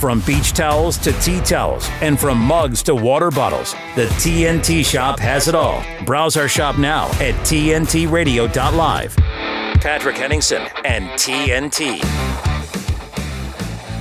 [0.00, 5.18] From beach towels to tea towels, and from mugs to water bottles, the TNT shop
[5.18, 5.84] has it all.
[6.06, 9.14] Browse our shop now at TNTRadio.live.
[9.14, 12.02] Patrick Henningsen and TNT.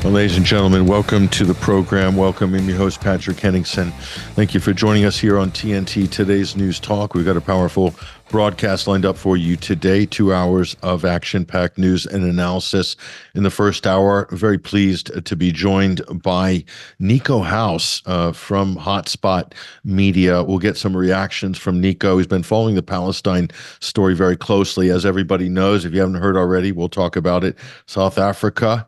[0.05, 2.15] Well, ladies and gentlemen, welcome to the program.
[2.15, 2.55] Welcome.
[2.55, 3.91] I'm your host, Patrick Henningsen.
[4.35, 7.13] Thank you for joining us here on TNT Today's News Talk.
[7.13, 7.93] We've got a powerful
[8.29, 10.05] broadcast lined up for you today.
[10.05, 12.95] Two hours of action packed news and analysis.
[13.33, 16.63] In the first hour, very pleased to be joined by
[17.01, 19.53] Niko House uh, from Hotspot
[19.83, 20.43] Media.
[20.43, 22.17] We'll get some reactions from Niko.
[22.17, 24.89] He's been following the Palestine story very closely.
[24.91, 27.57] As everybody knows, if you haven't heard already, we'll talk about it.
[27.87, 28.87] South Africa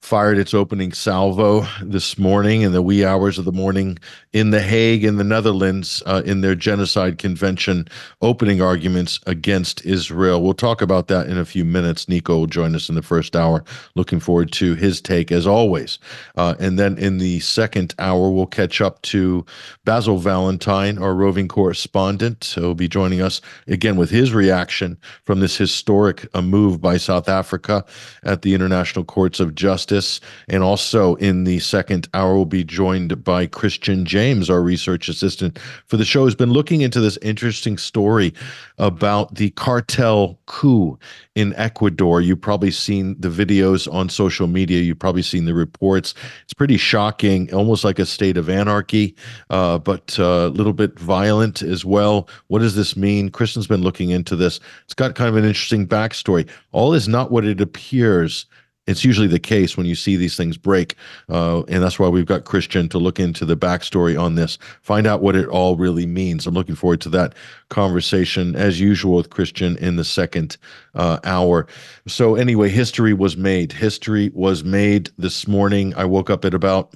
[0.00, 3.98] fired its opening salvo this morning in the wee hours of the morning
[4.32, 7.88] in The Hague, in the Netherlands, uh, in their genocide convention
[8.20, 10.42] opening arguments against Israel.
[10.42, 12.06] We'll talk about that in a few minutes.
[12.06, 13.64] Niko will join us in the first hour.
[13.94, 15.98] Looking forward to his take as always.
[16.36, 19.46] Uh, and then in the second hour, we'll catch up to
[19.84, 22.52] Basil Valentine, our roving correspondent.
[22.54, 27.28] He'll be joining us again with his reaction from this historic uh, move by South
[27.28, 27.84] Africa
[28.22, 30.20] at the International Courts of Justice justice.
[30.48, 35.58] And also in the second hour, we'll be joined by Christian James, our research assistant
[35.86, 38.34] for the show, who's been looking into this interesting story
[38.78, 40.98] about the cartel coup
[41.34, 42.20] in Ecuador.
[42.20, 44.80] You've probably seen the videos on social media.
[44.80, 46.14] You've probably seen the reports.
[46.42, 49.14] It's pretty shocking, almost like a state of anarchy,
[49.50, 52.28] uh, but uh, a little bit violent as well.
[52.48, 53.30] What does this mean?
[53.30, 54.60] Christian's been looking into this.
[54.84, 56.48] It's got kind of an interesting backstory.
[56.72, 58.46] All is not what it appears
[58.86, 60.94] it's usually the case when you see these things break.
[61.28, 65.06] Uh, and that's why we've got Christian to look into the backstory on this, find
[65.06, 66.46] out what it all really means.
[66.46, 67.34] I'm looking forward to that
[67.68, 70.56] conversation, as usual, with Christian in the second
[70.94, 71.66] uh, hour.
[72.06, 73.72] So, anyway, history was made.
[73.72, 75.94] History was made this morning.
[75.96, 76.94] I woke up at about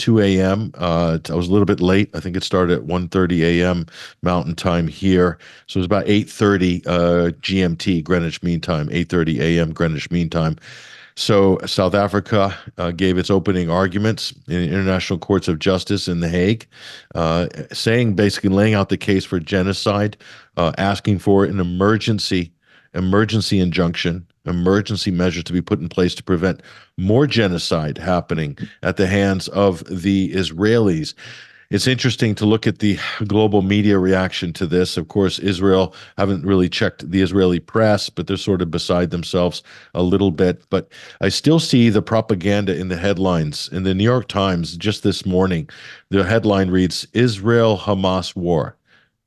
[0.00, 0.72] 2 a.m.
[0.78, 2.08] Uh, I was a little bit late.
[2.14, 3.86] I think it started at 1:30 a.m.
[4.22, 9.72] Mountain Time here, so it was about 8:30 uh, GMT, Greenwich Mean Time, 8:30 a.m.
[9.74, 10.56] Greenwich Mean Time.
[11.16, 16.28] So South Africa uh, gave its opening arguments in international courts of justice in The
[16.28, 16.66] Hague,
[17.14, 20.16] uh, saying basically laying out the case for genocide,
[20.56, 22.52] uh, asking for an emergency
[22.94, 26.60] emergency injunction, emergency measures to be put in place to prevent
[26.96, 31.14] more genocide happening at the hands of the Israelis
[31.70, 34.96] it's interesting to look at the global media reaction to this.
[34.96, 39.62] Of course, Israel haven't really checked the Israeli press, but they're sort of beside themselves
[39.94, 40.64] a little bit.
[40.68, 43.68] But I still see the propaganda in the headlines.
[43.70, 45.68] In the New York Times, just this morning,
[46.08, 48.76] the headline reads Israel Hamas war.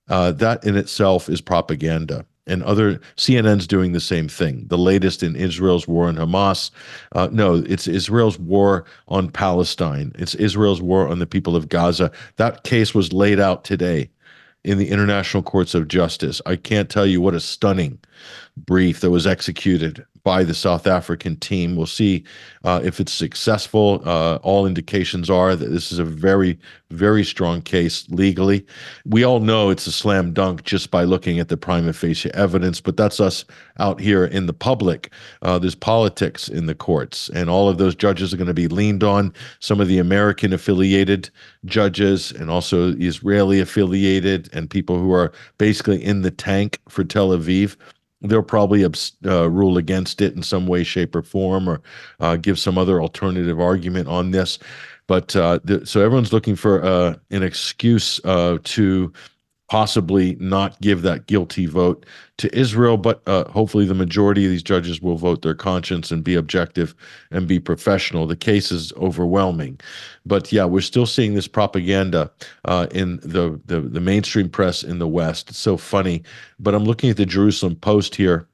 [0.09, 4.65] Uh, that in itself is propaganda and other CNN's doing the same thing.
[4.67, 6.71] The latest in Israel's war on Hamas.
[7.13, 10.11] Uh, no, it's Israel's war on Palestine.
[10.15, 12.11] It's Israel's war on the people of Gaza.
[12.37, 14.09] That case was laid out today
[14.63, 16.41] in the International Courts of Justice.
[16.45, 17.99] I can't tell you what a stunning
[18.57, 21.75] brief that was executed by the South African team.
[21.75, 22.23] We'll see
[22.63, 24.01] uh, if it's successful.
[24.05, 26.57] Uh, all indications are that this is a very,
[26.91, 28.65] very strong case legally.
[29.05, 32.79] We all know it's a slam dunk just by looking at the prima facie evidence,
[32.79, 33.43] but that's us
[33.79, 35.11] out here in the public.
[35.41, 38.69] Uh, there's politics in the courts, and all of those judges are going to be
[38.69, 39.33] leaned on.
[39.59, 41.29] Some of the American affiliated
[41.65, 47.29] judges and also Israeli affiliated, and people who are basically in the tank for Tel
[47.29, 47.75] Aviv
[48.23, 51.81] they'll probably uh, rule against it in some way, shape, or form, or
[52.19, 54.59] uh, give some other alternative argument on this.
[55.07, 59.11] But uh, the, so everyone's looking for uh, an excuse uh, to
[59.73, 62.05] possibly not give that guilty vote
[62.37, 66.23] to Israel, but uh, hopefully the majority of these judges will vote their conscience and
[66.23, 66.93] be objective
[67.31, 68.27] and be professional.
[68.27, 69.79] The case is overwhelming,
[70.27, 72.29] but yeah, we're still seeing this propaganda
[72.65, 75.49] uh, in the, the the mainstream press in the West.
[75.49, 76.21] It's so funny,
[76.59, 78.47] but I'm looking at the Jerusalem Post here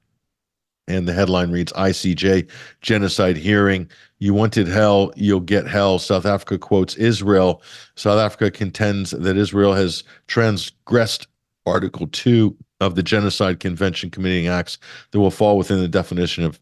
[0.90, 2.50] and the headline reads ICJ
[2.82, 3.90] genocide hearing.
[4.18, 6.00] You wanted hell, you'll get hell.
[6.00, 7.62] South Africa quotes Israel.
[7.96, 11.28] South Africa contends that Israel has transgressed
[11.66, 14.78] Article 2 of the Genocide Convention committing acts
[15.12, 16.60] that will fall within the definition of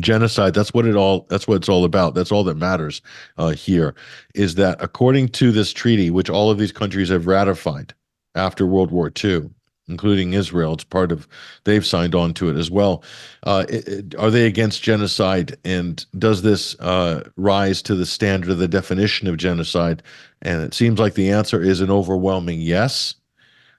[0.00, 3.00] genocide that's what it all that's what it's all about that's all that matters
[3.38, 3.94] uh, here
[4.34, 7.94] is that according to this treaty which all of these countries have ratified
[8.34, 9.42] after world war ii
[9.88, 10.74] including Israel.
[10.74, 11.28] It's part of,
[11.64, 13.02] they've signed on to it as well.
[13.42, 15.56] Uh, it, it, are they against genocide?
[15.64, 20.02] And does this uh, rise to the standard of the definition of genocide?
[20.42, 23.14] And it seems like the answer is an overwhelming yes.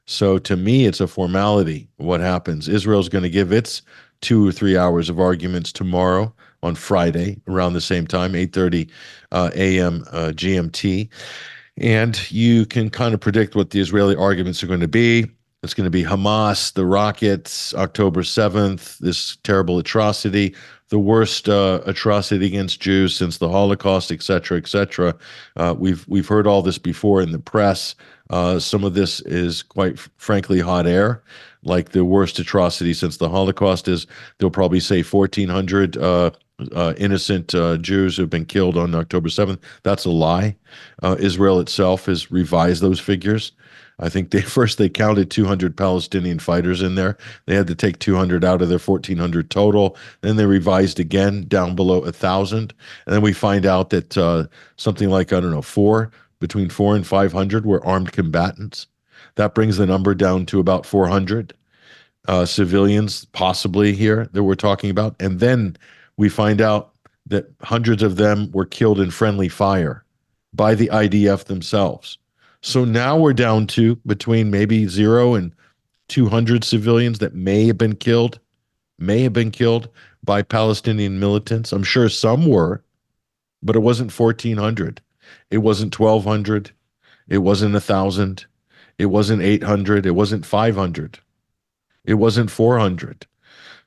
[0.06, 1.88] So to me, it's a formality.
[1.98, 2.68] What happens?
[2.68, 3.81] Israel's going to give its
[4.22, 8.90] two or three hours of arguments tomorrow on Friday around the same time, 8:30
[9.31, 10.04] uh, a.m.
[10.12, 11.10] Uh, GMT,
[11.78, 15.28] and you can kind of predict what the Israeli arguments are going to be.
[15.65, 20.53] It's going to be Hamas, the rockets, October 7th, this terrible atrocity,
[20.89, 25.15] the worst uh, atrocity against Jews since the Holocaust, et cetera, et cetera.
[25.56, 27.95] Uh, we've we've heard all this before in the press.
[28.29, 31.23] Uh, some of this is quite frankly hot air,
[31.63, 34.06] like the worst atrocity since the Holocaust is.
[34.38, 36.29] They'll probably say 1,400 uh,
[36.73, 39.59] uh, innocent uh, Jews have been killed on October 7th.
[39.81, 40.56] That's a lie.
[41.01, 43.51] Uh, Israel itself has revised those figures.
[44.00, 47.18] I think they first they counted 200 Palestinian fighters in there.
[47.45, 49.97] They had to take 200 out of their 1,400 total.
[50.21, 52.74] Then they revised again down below a thousand,
[53.06, 54.47] and then we find out that uh,
[54.77, 58.88] something like I don't know four between four and 500 were armed combatants.
[59.36, 61.53] That brings the number down to about 400
[62.27, 65.77] uh, civilians, possibly here that we're talking about, and then
[66.18, 66.91] we find out
[67.27, 70.03] that hundreds of them were killed in friendly fire
[70.53, 72.18] by the IDF themselves.
[72.65, 75.53] So now we're down to between maybe zero and
[76.07, 78.39] 200 civilians that may have been killed,
[78.97, 79.88] may have been killed
[80.23, 81.71] by Palestinian militants.
[81.71, 82.83] I'm sure some were,
[83.62, 85.00] but it wasn't 1,400.
[85.51, 86.71] It wasn't 1,200.
[87.27, 88.45] It wasn't 1,000.
[88.97, 90.07] It wasn't 800.
[90.07, 91.19] It wasn't 500.
[92.06, 93.27] It wasn't 400.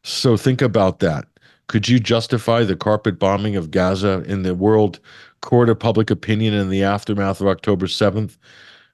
[0.04, 1.26] So think about that.
[1.66, 5.00] Could you justify the carpet bombing of Gaza in the world
[5.42, 8.36] court of public opinion in the aftermath of October 7th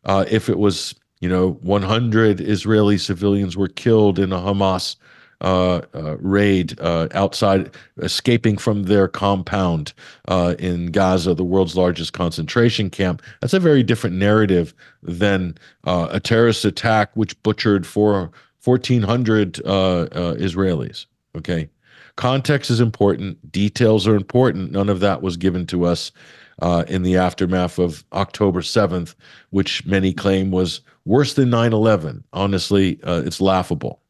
[0.04, 4.96] uh, if it was, you know, 100 Israeli civilians were killed in a Hamas
[5.40, 9.92] uh, uh, raid uh, outside, escaping from their compound
[10.28, 13.20] uh, in Gaza, the world's largest concentration camp.
[13.40, 14.72] That's a very different narrative
[15.02, 18.30] than uh, a terrorist attack which butchered four,
[18.64, 20.06] 1,400 uh,
[20.38, 21.06] Israelis.
[21.36, 21.68] Okay.
[22.16, 23.52] Context is important.
[23.52, 24.70] Details are important.
[24.70, 26.12] None of that was given to us
[26.60, 29.14] uh, in the aftermath of October 7th,
[29.50, 32.24] which many claim was worse than 9 11.
[32.32, 34.00] Honestly, uh, it's laughable.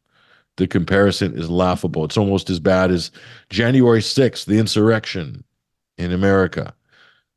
[0.57, 2.05] The comparison is laughable.
[2.05, 3.11] It's almost as bad as
[3.51, 5.43] January 6th, the insurrection
[5.99, 6.75] in America.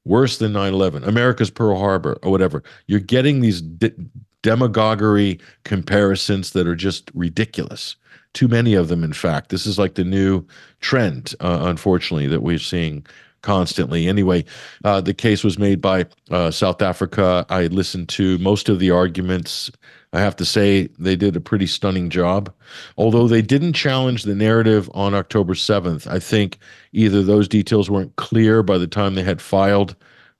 [0.05, 2.63] Worse than 9 11, America's Pearl Harbor, or whatever.
[2.85, 3.93] You're getting these de-
[4.41, 7.97] demagoguery comparisons that are just ridiculous
[8.37, 9.49] too many of them, in fact.
[9.49, 10.45] This is like the new
[10.79, 13.03] trend, uh, unfortunately, that we're seeing
[13.41, 14.07] constantly.
[14.07, 14.45] Anyway,
[14.83, 17.45] uh, the case was made by uh, South Africa.
[17.49, 19.71] I listened to most of the arguments.
[20.13, 22.53] I have to say they did a pretty stunning job.
[22.97, 26.59] Although they didn't challenge the narrative on October 7th, I think
[26.93, 29.95] either those details weren't clear by the time they had filed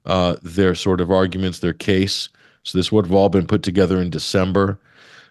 [0.05, 2.29] uh, their sort of arguments, their case.
[2.63, 4.79] So this would have all been put together in December.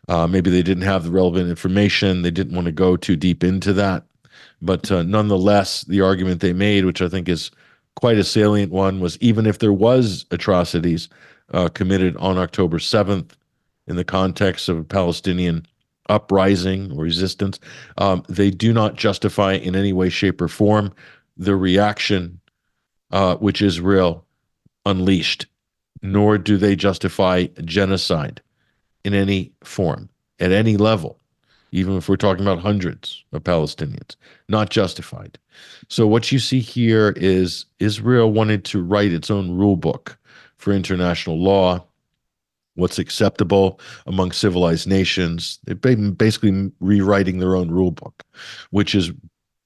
[0.09, 2.23] Uh, maybe they didn't have the relevant information.
[2.23, 4.05] They didn't want to go too deep into that.
[4.63, 7.51] But uh, nonetheless, the argument they made, which I think is
[7.95, 11.09] quite a salient one, was even if there was atrocities
[11.53, 13.33] uh, committed on October 7th
[13.87, 15.67] in the context of a Palestinian
[16.09, 17.59] uprising or resistance,
[17.99, 20.93] um, they do not justify in any way, shape, or form
[21.37, 22.41] the reaction
[23.11, 24.25] uh, which Israel
[24.85, 25.47] unleashed,
[26.03, 28.41] nor do they justify genocide
[29.05, 30.09] in any form,
[30.41, 31.19] at any level,
[31.73, 34.17] even if we're talking about hundreds of Palestinians,
[34.49, 35.39] not justified.
[35.89, 40.19] So, what you see here is Israel wanted to write its own rule book
[40.57, 41.85] for international law,
[42.75, 45.59] what's acceptable among civilized nations.
[45.65, 48.25] They're basically rewriting their own rule book,
[48.71, 49.13] which is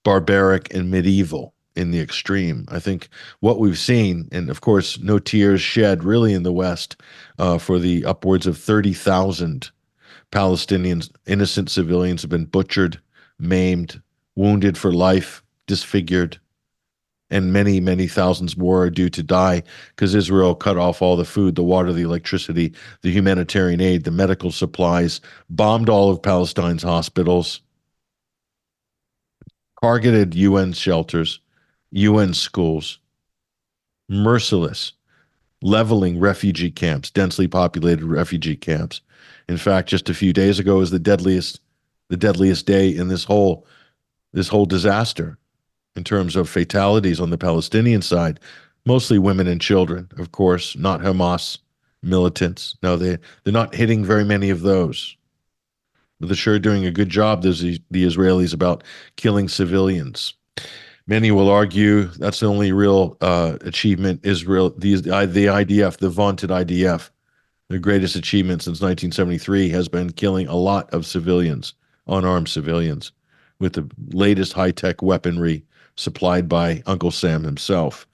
[0.04, 2.64] barbaric and medieval in the extreme.
[2.69, 3.09] I think
[3.40, 7.00] what we've seen, and of course, no tears shed really in the West
[7.38, 9.71] uh, for the upwards of 30,000
[10.33, 13.01] Palestinians, innocent civilians, have been butchered,
[13.39, 14.01] maimed,
[14.37, 16.39] wounded for life, disfigured,
[17.31, 21.25] and many, many thousands more are due to die because Israel cut off all the
[21.25, 22.73] food, the water, the electricity,
[23.03, 27.61] the humanitarian aid, the medical supplies, bombed all of Palestine's hospitals,
[29.81, 31.41] targeted UN shelters
[31.93, 32.99] UN schools,
[34.09, 34.93] merciless,
[35.61, 39.01] leveling refugee camps, densely populated refugee camps.
[39.49, 41.61] In fact, just a few days ago was the deadliest,
[42.09, 43.67] the deadliest day in this whole,
[44.33, 45.39] this whole disaster,
[45.97, 48.41] in terms of fatalities on the Palestinian side,
[48.87, 51.59] mostly women and children, of course, not Hamas
[52.03, 52.77] militants.
[52.83, 55.17] No, they they're not hitting very many of those.
[56.19, 57.43] But they're sure doing a good job.
[57.43, 58.85] The, the Israelis about
[59.17, 60.35] killing civilians.
[61.07, 66.50] Many will argue that's the only real uh, achievement Israel, the, the IDF, the vaunted
[66.50, 67.11] IDF.
[67.71, 71.75] The greatest achievement since 1973 has been killing a lot of civilians,
[72.09, 73.12] unarmed civilians,
[73.61, 75.65] with the latest high tech weaponry,
[75.97, 78.09] supplied by Uncle Sam himself.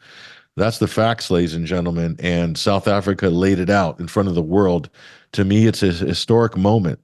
[0.56, 2.16] That's the facts, ladies and gentlemen.
[2.18, 4.90] And South Africa laid it out in front of the world.
[5.32, 7.00] To me, it's a historic moment.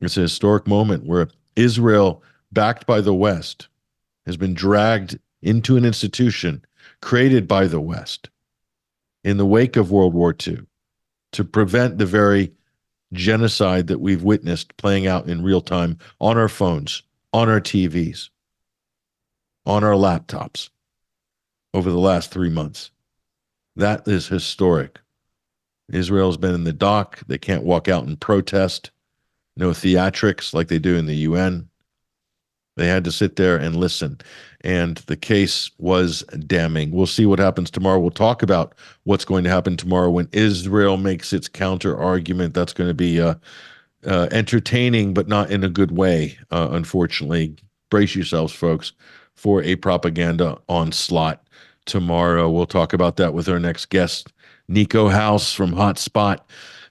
[0.00, 3.68] It's a historic moment where Israel, backed by the West,
[4.24, 6.64] has been dragged into an institution
[7.02, 8.30] created by the West
[9.22, 10.60] in the wake of World War II
[11.32, 12.52] to prevent the very
[13.12, 18.28] genocide that we've witnessed playing out in real time on our phones, on our TVs,
[19.66, 20.70] on our laptops
[21.74, 22.90] over the last three months.
[23.76, 24.98] That is historic.
[25.90, 27.20] Israel's been in the dock.
[27.28, 28.90] They can't walk out and protest.
[29.56, 31.68] No theatrics like they do in the UN.
[32.78, 34.18] They had to sit there and listen.
[34.62, 36.92] And the case was damning.
[36.92, 37.98] We'll see what happens tomorrow.
[37.98, 42.54] We'll talk about what's going to happen tomorrow when Israel makes its counter argument.
[42.54, 43.34] That's going to be uh,
[44.06, 47.56] uh, entertaining, but not in a good way, uh, unfortunately.
[47.90, 48.92] Brace yourselves, folks,
[49.34, 51.42] for a propaganda onslaught
[51.84, 52.48] tomorrow.
[52.48, 54.32] We'll talk about that with our next guest,
[54.70, 56.38] Niko House from Hotspot.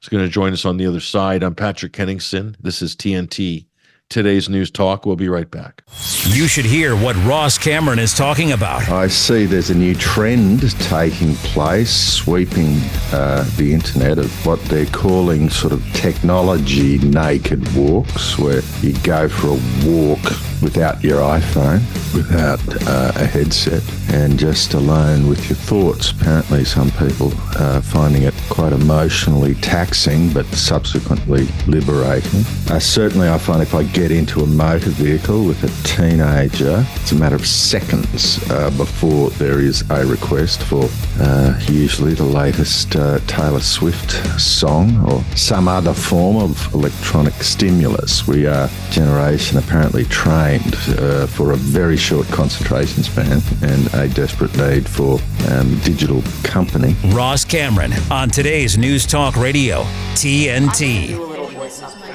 [0.01, 1.43] Is going to join us on the other side.
[1.43, 2.57] I'm Patrick Henningsen.
[2.59, 3.66] This is TNT
[4.09, 5.05] today's news talk.
[5.05, 5.83] We'll be right back.
[6.23, 8.89] You should hear what Ross Cameron is talking about.
[8.89, 12.77] I see there's a new trend taking place, sweeping
[13.11, 19.27] uh, the internet of what they're calling sort of technology naked walks, where you go
[19.29, 20.23] for a walk
[20.61, 21.79] without your iPhone,
[22.13, 26.11] without uh, a headset, and just alone with your thoughts.
[26.11, 32.41] Apparently, some people are finding it quite emotionally taxing, but subsequently liberating.
[32.69, 37.13] Uh, certainly, I find if I get into a motor vehicle with a teenager, it's
[37.13, 40.87] a matter of seconds uh, before there is a request for
[41.19, 48.27] uh, usually the latest uh, Taylor Swift song or some other form of electronic stimulus.
[48.27, 54.55] We are generation apparently trained uh, for a very short concentration span and a desperate
[54.57, 56.95] need for um, digital company.
[57.05, 62.06] Ross Cameron on today's News Talk Radio, TNT.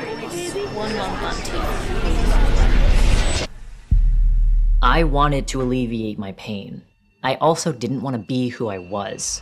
[4.85, 6.83] I wanted to alleviate my pain.
[7.23, 9.41] I also didn't want to be who I was.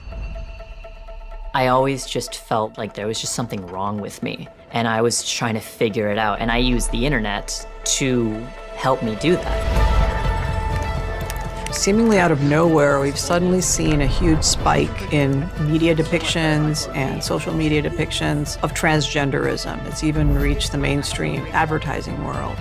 [1.54, 5.26] I always just felt like there was just something wrong with me, and I was
[5.26, 7.66] trying to figure it out, and I used the internet
[7.96, 8.34] to
[8.74, 9.80] help me do that.
[11.74, 17.54] Seemingly out of nowhere, we've suddenly seen a huge spike in media depictions and social
[17.54, 19.82] media depictions of transgenderism.
[19.86, 22.58] It's even reached the mainstream advertising world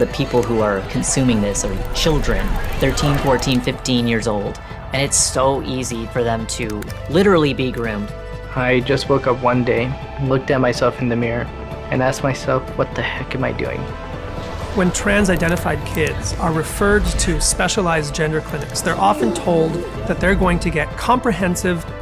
[0.00, 2.44] the people who are consuming this are children
[2.80, 4.58] 13 14 15 years old.
[4.94, 8.10] And it's so easy for them to literally be groomed.
[8.56, 9.92] I just woke up one day
[10.22, 11.44] looked at myself in the mirror
[11.90, 13.78] and asked myself what the heck am i doing?
[14.74, 19.74] When trans identified kids are referred to specialized gender clinics, they're often told
[20.08, 21.84] that they're going to get comprehensive,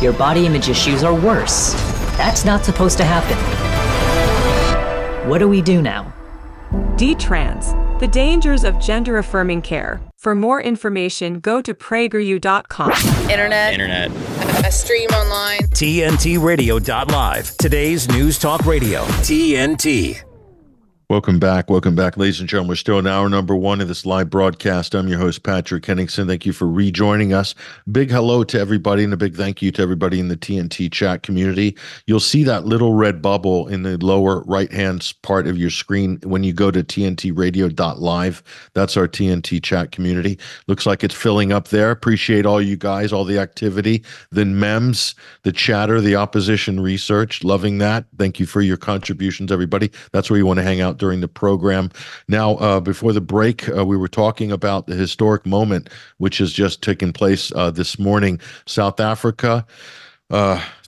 [0.00, 1.74] your body image issues are worse.
[2.16, 3.36] That's not supposed to happen.
[5.28, 6.12] What do we do now?
[6.96, 10.00] Detrans, the dangers of gender affirming care.
[10.18, 12.92] For more information, go to prageru.com.
[13.30, 13.72] Internet.
[13.72, 14.10] Internet.
[14.66, 15.60] A stream online.
[15.74, 17.56] TNTRadio.live.
[17.56, 19.02] Today's News Talk Radio.
[19.22, 20.29] TNT.
[21.10, 21.68] Welcome back.
[21.68, 22.68] Welcome back, ladies and gentlemen.
[22.68, 24.94] We're still in hour number one of this live broadcast.
[24.94, 26.28] I'm your host, Patrick Henningsen.
[26.28, 27.52] Thank you for rejoining us.
[27.90, 31.24] Big hello to everybody and a big thank you to everybody in the TNT chat
[31.24, 31.76] community.
[32.06, 36.20] You'll see that little red bubble in the lower right hand part of your screen
[36.22, 38.42] when you go to tntradio.live.
[38.74, 40.38] That's our TNT chat community.
[40.68, 41.90] Looks like it's filling up there.
[41.90, 47.42] Appreciate all you guys, all the activity, the memes, the chatter, the opposition research.
[47.42, 48.04] Loving that.
[48.16, 49.90] Thank you for your contributions, everybody.
[50.12, 51.90] That's where you want to hang out during the program.
[52.28, 56.52] Now, uh, before the break, uh, we were talking about the historic moment which has
[56.52, 58.38] just taken place uh, this morning.
[58.66, 59.66] South Africa.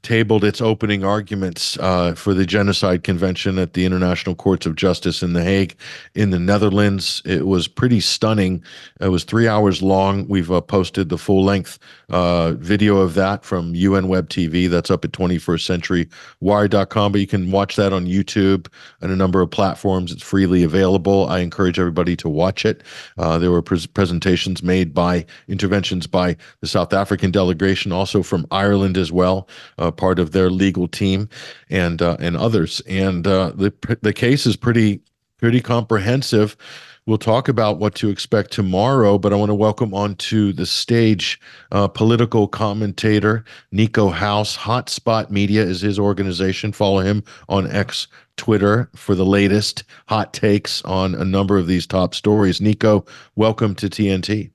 [0.02, 5.23] Tabled its opening arguments uh, for the Genocide Convention at the International Courts of Justice
[5.23, 5.76] in The Hague
[6.16, 7.23] in the Netherlands.
[7.25, 8.64] It was pretty stunning.
[9.00, 10.26] It was three hours long.
[10.26, 11.78] We've uh, posted the full length
[12.11, 14.68] uh, video of that from UN Web TV.
[14.68, 18.66] That's up at 21stcenturywire.com, but you can watch that on YouTube
[19.00, 20.11] and a number of platforms.
[20.11, 21.28] It's freely available.
[21.28, 22.82] I encourage everybody to watch it.
[23.18, 28.49] Uh, there were pres- presentations made by interventions by the South African delegation, also from
[28.50, 29.49] Ireland as well.
[29.78, 31.28] Uh, part of their legal team,
[31.70, 32.80] and uh, and others.
[32.88, 33.72] And uh, the
[34.02, 35.00] the case is pretty
[35.38, 36.56] pretty comprehensive.
[37.04, 41.40] We'll talk about what to expect tomorrow, but I want to welcome onto the stage
[41.72, 43.44] uh, political commentator
[43.75, 44.56] Niko House.
[44.56, 46.70] Hotspot Media is his organization.
[46.70, 48.06] Follow him on X
[48.37, 52.61] Twitter for the latest hot takes on a number of these top stories.
[52.61, 54.52] Niko, welcome to TNT.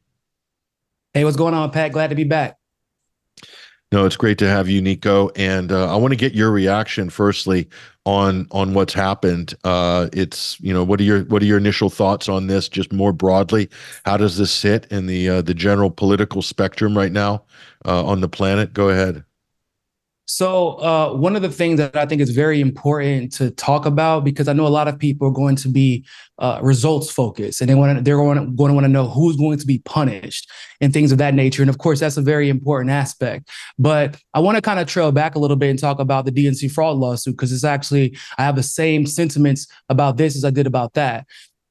[1.13, 1.91] Hey, what's going on, Pat?
[1.91, 2.56] Glad to be back.
[3.93, 5.31] No, it's great to have you, Niko.
[5.37, 7.69] And uh, I want to get your reaction firstly
[8.05, 9.53] on on what's happened.
[9.63, 12.67] Uh, it's you know what are your what are your initial thoughts on this?
[12.67, 13.69] Just more broadly,
[14.05, 17.45] how does this sit in the uh, the general political spectrum right now
[17.85, 18.73] uh, on the planet?
[18.73, 19.23] Go ahead.
[20.29, 24.25] So uh, one of the things that I think is very important to talk about
[24.25, 26.05] because I know a lot of people are going to be
[26.37, 29.07] uh, results focused and they want to they're going to, going to want to know
[29.07, 31.63] who's going to be punished and things of that nature.
[31.63, 33.49] And of course, that's a very important aspect.
[33.79, 36.31] But I want to kind of trail back a little bit and talk about the
[36.31, 40.49] DNC fraud lawsuit because it's actually I have the same sentiments about this as I
[40.49, 41.25] did about that.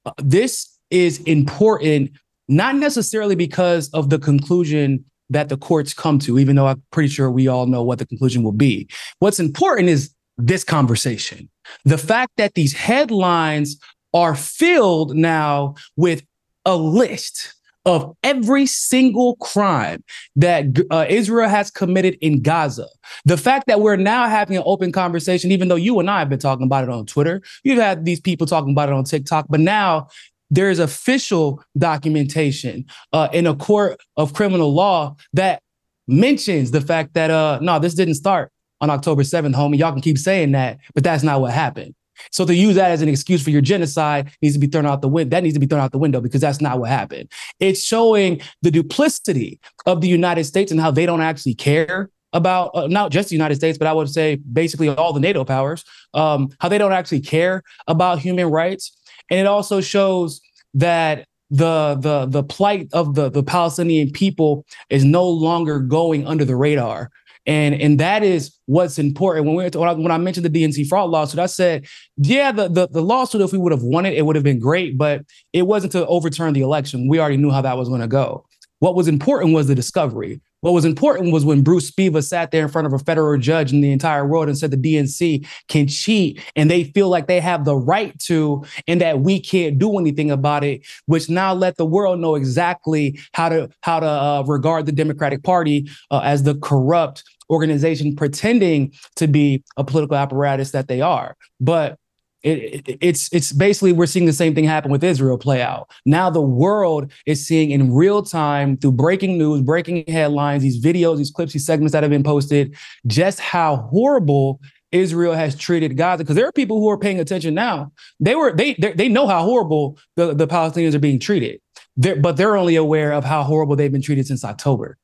[0.07, 2.13] Uh, this is important
[2.49, 7.09] not necessarily because of the conclusion that the courts come to, even though I'm pretty
[7.09, 8.89] sure we all know what the conclusion will be.
[9.19, 11.49] What's important is this conversation.
[11.85, 13.79] The fact that these headlines
[14.15, 16.23] are filled now with
[16.65, 17.55] a list
[17.87, 20.03] of every single crime
[20.35, 22.89] that uh, Israel has committed in Gaza.
[23.25, 26.29] The fact that we're now having an open conversation, even though you and I have
[26.29, 29.47] been talking about it on Twitter, you've had these people talking about it on TikTok,
[29.49, 30.09] but now
[30.51, 35.63] there is official documentation uh, in a court of criminal law that
[36.09, 39.79] mentions the fact that uh no, this didn't start on October 7th, homie.
[39.79, 41.95] Y'all can keep saying that, but that's not what happened.
[42.31, 45.03] So to use that as an excuse for your genocide needs to be thrown out
[45.03, 45.31] the window.
[45.31, 47.31] That needs to be thrown out the window because that's not what happened.
[47.61, 52.71] It's showing the duplicity of the United States and how they don't actually care about
[52.75, 55.85] uh, not just the United States, but I would say basically all the NATO powers,
[56.15, 58.97] um, how they don't actually care about human rights
[59.31, 60.41] and it also shows
[60.75, 66.45] that the the the plight of the the Palestinian people is no longer going under
[66.45, 67.11] the radar.
[67.49, 69.47] And, and that is what's important.
[69.47, 71.87] When we when I, when I mentioned the DNC fraud lawsuit, I said,
[72.17, 74.59] yeah, the, the, the lawsuit, if we would have won it, it would have been
[74.59, 77.09] great, but it wasn't to overturn the election.
[77.09, 78.45] We already knew how that was going to go.
[78.81, 80.41] What was important was the discovery.
[80.67, 83.73] What was important was when Bruce Spiva sat there in front of a federal judge
[83.73, 87.39] in the entire world and said the DNC can cheat and they feel like they
[87.39, 91.77] have the right to, and that we can't do anything about it, which now let
[91.77, 96.43] the world know exactly how to how to uh, regard the Democratic Party uh, as
[96.43, 101.37] the corrupt organization pretending to be a political apparatus that they are.
[101.61, 101.97] But
[102.43, 105.91] it, it, it's it's basically we're seeing the same thing happen with Israel play out.
[106.05, 111.19] Now the world is seeing in real time through breaking news, breaking headlines, these videos,
[111.19, 114.61] these clips, these segments that have been posted, just how horrible
[114.93, 116.25] Israel has treated Gaza.
[116.25, 117.93] Because there are people who are paying attention now.
[118.21, 121.61] They were they they know how horrible the, the Palestinians are being treated,
[121.97, 124.99] they're, but they're only aware of how horrible they've been treated since October.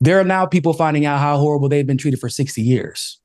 [0.00, 3.20] There are now people finding out how horrible they've been treated for 60 years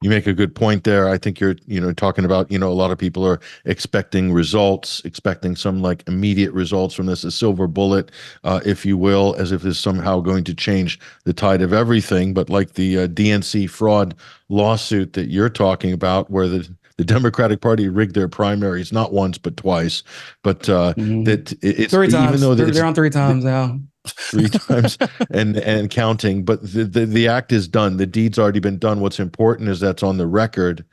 [0.00, 1.08] you make a good point there.
[1.08, 4.32] I think you're, you know, talking about, you know, a lot of people are expecting
[4.32, 8.12] results, expecting some like immediate results from this, a silver bullet,
[8.44, 12.32] uh, if you will, as if it's somehow going to change the tide of everything.
[12.32, 14.14] But like the uh, DNC fraud
[14.48, 19.38] lawsuit that you're talking about, where the the Democratic Party rigged their primaries not once
[19.38, 20.02] but twice,
[20.42, 21.22] but uh, mm-hmm.
[21.24, 22.28] that it's three times.
[22.28, 23.78] even though they're, they're on three times now
[24.12, 24.98] three times
[25.30, 27.96] and and counting but the, the, the act is done.
[27.96, 29.00] The deed's already been done.
[29.00, 30.84] What's important is that's on the record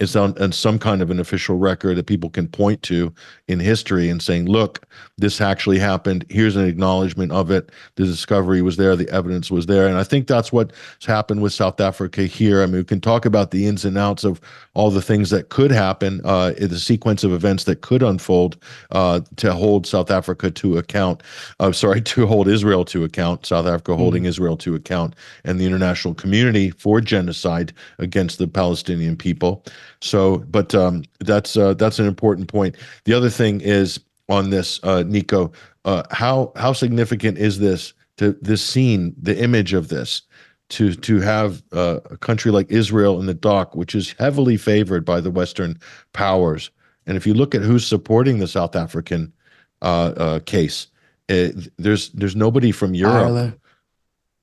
[0.00, 3.12] it's on, on some kind of an official record that people can point to
[3.48, 6.24] in history and saying, look, this actually happened.
[6.28, 7.70] Here's an acknowledgement of it.
[7.96, 9.88] The discovery was there, the evidence was there.
[9.88, 10.72] And I think that's what's
[11.04, 12.62] happened with South Africa here.
[12.62, 14.40] I mean, we can talk about the ins and outs of
[14.74, 18.56] all the things that could happen, uh, the sequence of events that could unfold
[18.92, 21.24] uh, to hold South Africa to account.
[21.58, 24.28] Uh, sorry, to hold Israel to account, South Africa holding mm-hmm.
[24.28, 29.64] Israel to account, and the international community for genocide against the Palestinian people.
[30.00, 32.76] So, but um, that's uh, that's an important point.
[33.04, 35.52] The other thing is on this, uh, Niko,
[35.84, 40.22] uh, how how significant is this to this scene, the image of this?
[40.70, 45.04] to to have uh, a country like Israel in the dock, which is heavily favored
[45.04, 45.78] by the Western
[46.12, 46.70] powers.
[47.06, 49.32] And if you look at who's supporting the South African
[49.80, 50.88] uh, uh, case,
[51.28, 53.14] it, there's there's nobody from Europe.
[53.14, 53.60] Ireland.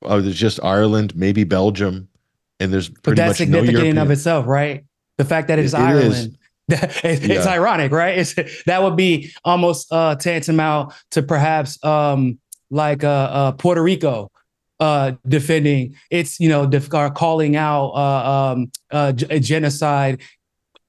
[0.02, 2.08] Oh, there's just Ireland, maybe Belgium,
[2.60, 4.84] and there's But pretty that's much no significant in of itself, right?
[5.18, 5.86] The fact that it's It- it is.
[5.86, 6.38] Ireland.
[6.68, 7.52] it's, it's Yeah.
[7.52, 8.18] ironic, right?
[8.18, 12.38] It's, that would be almost uh, tantamount to perhaps um,
[12.70, 14.30] like uh, uh, Puerto Rico
[14.80, 20.20] uh, defending its, you know, def- calling out uh, um, uh, g- genocide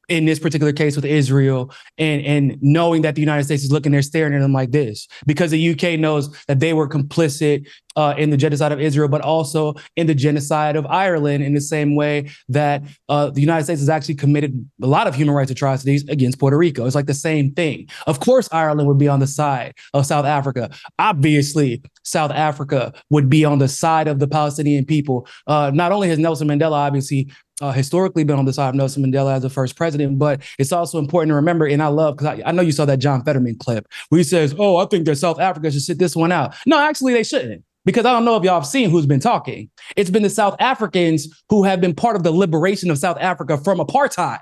[0.10, 3.92] in this particular case with Israel and and knowing that the United States is looking
[3.92, 7.68] there staring at them like this because the UK knows that they were complicit
[7.98, 11.62] uh, in the genocide of Israel, but also in the genocide of Ireland in the
[11.62, 15.50] same way that uh, the United States has actually committed a lot of human rights
[15.50, 16.86] atrocities against Puerto Rico.
[16.86, 17.90] It's like the same thing.
[18.06, 20.70] Of course, Ireland would be on the side of South Africa.
[21.00, 25.28] Obviously, South Africa would be on the side of the Palestinian people.
[25.48, 27.28] Uh, not only has Nelson Mandela obviously
[27.62, 30.72] uh, historically been on the side of Nelson Mandela as the first president, but it's
[30.72, 31.66] also important to remember.
[31.66, 34.24] And I love because I, I know you saw that John Fetterman clip where he
[34.24, 37.24] says, "Oh, I think that South Africa should sit this one out." No, actually, they
[37.24, 37.64] shouldn't.
[37.86, 39.70] Because I don't know if y'all have seen who's been talking.
[39.96, 43.58] It's been the South Africans who have been part of the liberation of South Africa
[43.58, 44.40] from apartheid.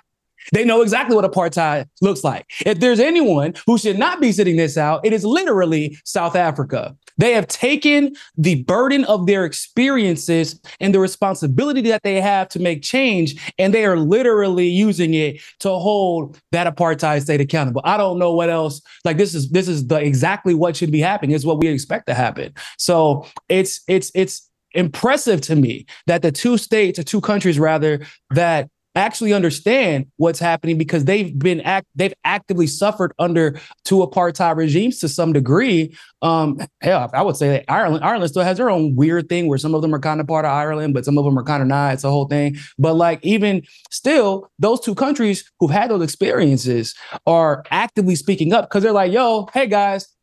[0.52, 2.46] They know exactly what apartheid looks like.
[2.66, 6.96] If there's anyone who should not be sitting this out, it is literally South Africa.
[7.18, 12.60] They have taken the burden of their experiences and the responsibility that they have to
[12.60, 17.82] make change, and they are literally using it to hold that apartheid state accountable.
[17.86, 18.82] I don't know what else.
[19.04, 21.36] Like this is this is the exactly what should be happening.
[21.36, 22.54] Is what we expect to happen.
[22.78, 28.06] So it's it's it's impressive to me that the two states or two countries rather
[28.32, 34.56] that actually understand what's happening because they've been act they've actively suffered under two apartheid
[34.56, 35.96] regimes to some degree.
[36.22, 39.58] Um, hell, I would say that Ireland Ireland still has their own weird thing where
[39.58, 41.62] some of them are kind of part of Ireland, but some of them are kind
[41.62, 41.94] of not.
[41.94, 42.58] It's a whole thing.
[42.80, 46.96] But like even still, those two countries who've had those experiences
[47.28, 50.15] are actively speaking up because they're like, "Yo, hey guys."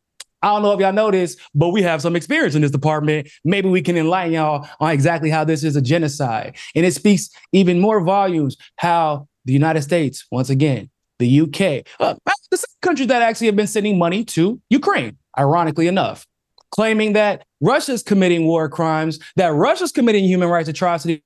[0.42, 3.28] I don't know if y'all know this, but we have some experience in this department.
[3.44, 6.56] Maybe we can enlighten y'all on exactly how this is a genocide.
[6.74, 12.14] And it speaks even more volumes how the United States, once again, the UK, uh,
[12.50, 16.26] the same countries that actually have been sending money to Ukraine, ironically enough,
[16.72, 21.22] claiming that Russia's committing war crimes, that Russia's committing human rights atrocities.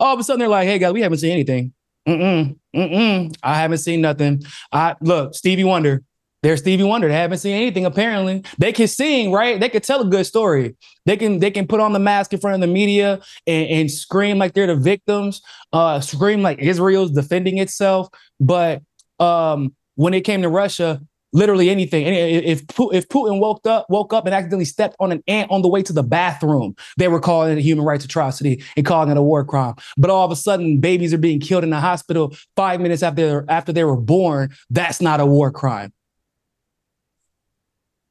[0.00, 1.72] All of a sudden, they're like, hey, guys, we haven't seen anything.
[2.08, 4.42] Mm-mm, mm-mm, I haven't seen nothing.
[4.72, 6.02] I look, Stevie Wonder,
[6.42, 7.08] they're Stevie Wonder.
[7.08, 7.84] They haven't seen anything.
[7.84, 9.58] Apparently, they can sing, right?
[9.58, 10.76] They can tell a good story.
[11.04, 13.90] They can they can put on the mask in front of the media and, and
[13.90, 18.08] scream like they're the victims, uh, scream like Israel's defending itself.
[18.38, 18.82] But
[19.18, 21.00] um, when it came to Russia,
[21.32, 22.06] literally anything.
[22.06, 25.68] If if Putin woke up woke up and accidentally stepped on an ant on the
[25.68, 29.16] way to the bathroom, they were calling it a human rights atrocity and calling it
[29.16, 29.74] a war crime.
[29.96, 33.44] But all of a sudden, babies are being killed in the hospital five minutes after
[33.48, 34.50] after they were born.
[34.70, 35.92] That's not a war crime.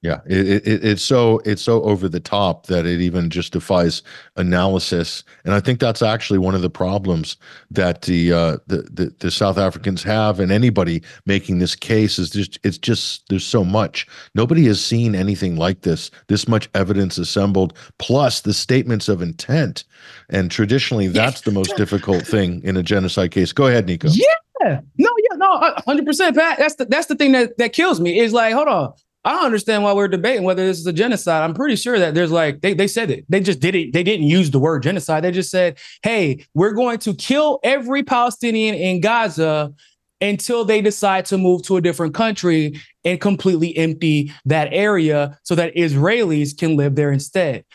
[0.04, 4.04] Yeah, it, it, it's so it's so over the top that it even just defies
[4.36, 7.36] analysis, and I think that's actually one of the problems
[7.72, 12.30] that the uh, the, the the South Africans have, and anybody making this case is
[12.30, 14.06] just it's just there's so much.
[14.36, 16.12] Nobody has seen anything like this.
[16.28, 19.84] This much evidence assembled, plus the statements of intent,
[20.30, 23.52] and traditionally that's the most difficult thing in a genocide case.
[23.52, 24.16] Go ahead, Niko.
[24.16, 24.82] Yeah.
[24.98, 26.60] No, yeah, no, hundred percent, Pat.
[26.60, 28.20] That's the that's the thing that that kills me.
[28.20, 28.94] Is like, hold on.
[29.28, 31.44] I don't understand why we're debating whether this is a genocide.
[31.44, 33.26] I'm pretty sure that there's like they, they said it.
[33.28, 33.92] They just did it.
[33.92, 35.22] They didn't use the word genocide.
[35.22, 39.74] They just said, hey, we're going to kill every Palestinian in Gaza
[40.22, 45.56] until they decide to move to a different country and completely empty that area so
[45.56, 47.66] that Israelis can live there instead.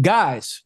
[0.00, 0.62] Guys,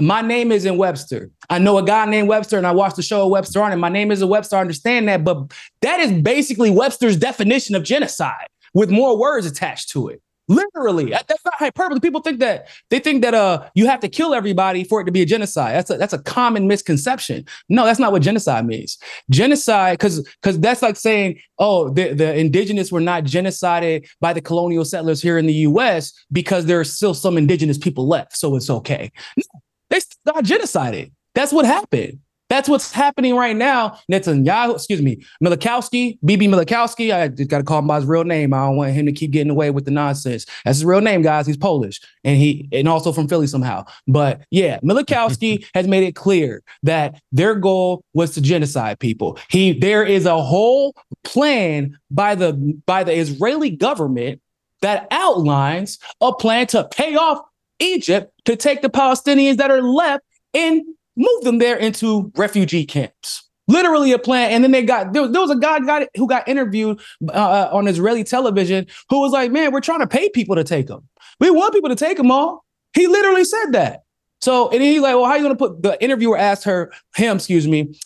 [0.00, 1.30] my name isn't Webster.
[1.48, 3.76] I know a guy named Webster and I watched the show Webster on it.
[3.76, 4.56] My name isn't Webster.
[4.56, 9.88] I understand that, but that is basically Webster's definition of genocide with more words attached
[9.88, 10.20] to it.
[10.48, 11.98] Literally, that's not hyperbole.
[11.98, 15.10] People think that they think that uh you have to kill everybody for it to
[15.10, 15.74] be a genocide.
[15.74, 17.46] That's a that's a common misconception.
[17.68, 18.96] No, that's not what genocide means.
[19.28, 24.40] Genocide, because because that's like saying, oh, the, the indigenous were not genocided by the
[24.40, 26.12] colonial settlers here in the U.S.
[26.30, 29.10] because there are still some indigenous people left, so it's okay.
[29.36, 29.44] No,
[29.90, 31.10] they got genocided.
[31.34, 32.20] That's what happened.
[32.48, 33.98] That's what's happening right now.
[34.10, 37.14] Netanyahu, excuse me, Milikowski, BB Milikowski.
[37.14, 38.54] I just got to call him by his real name.
[38.54, 40.46] I don't want him to keep getting away with the nonsense.
[40.64, 41.46] That's his real name, guys.
[41.46, 43.84] He's Polish and he and also from Philly somehow.
[44.06, 49.38] But yeah, Milikowski has made it clear that their goal was to genocide people.
[49.50, 52.52] He there is a whole plan by the
[52.86, 54.40] by the Israeli government
[54.82, 57.40] that outlines a plan to pay off
[57.80, 60.82] Egypt to take the Palestinians that are left and
[61.16, 63.42] moved them there into refugee camps.
[63.68, 64.52] Literally a plan.
[64.52, 67.00] And then they got there, there was a guy got who got interviewed
[67.32, 70.86] uh, on Israeli television who was like, "Man, we're trying to pay people to take
[70.86, 71.08] them.
[71.40, 74.02] We want people to take them all." He literally said that.
[74.40, 76.92] So and he's like, "Well, how are you going to put?" The interviewer asked her,
[77.16, 77.98] him, excuse me,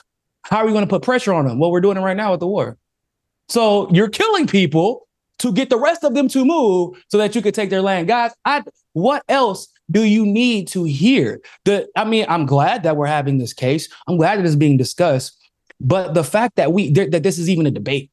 [0.45, 2.31] "How are you going to put pressure on them?" Well, we're doing it right now
[2.31, 2.79] with the war.
[3.51, 5.09] So you're killing people
[5.41, 8.09] to get the rest of them to move so that you could take their land,
[8.09, 8.33] guys.
[8.47, 11.41] I what else do you need to hear?
[11.65, 13.89] The I mean, I'm glad that we're having this case.
[14.07, 15.37] I'm glad that it's being discussed.
[15.81, 18.11] But the fact that we that this is even a debate,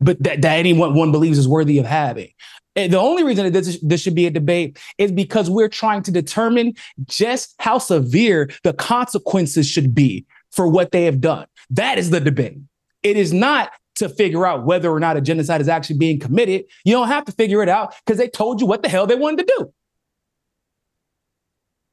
[0.00, 2.30] but that, that anyone one believes is worthy of having.
[2.74, 6.02] And the only reason that this, this should be a debate is because we're trying
[6.02, 11.46] to determine just how severe the consequences should be for what they have done.
[11.70, 12.58] That is the debate.
[13.02, 16.66] It is not to figure out whether or not a genocide is actually being committed.
[16.84, 19.14] You don't have to figure it out because they told you what the hell they
[19.14, 19.72] wanted to do.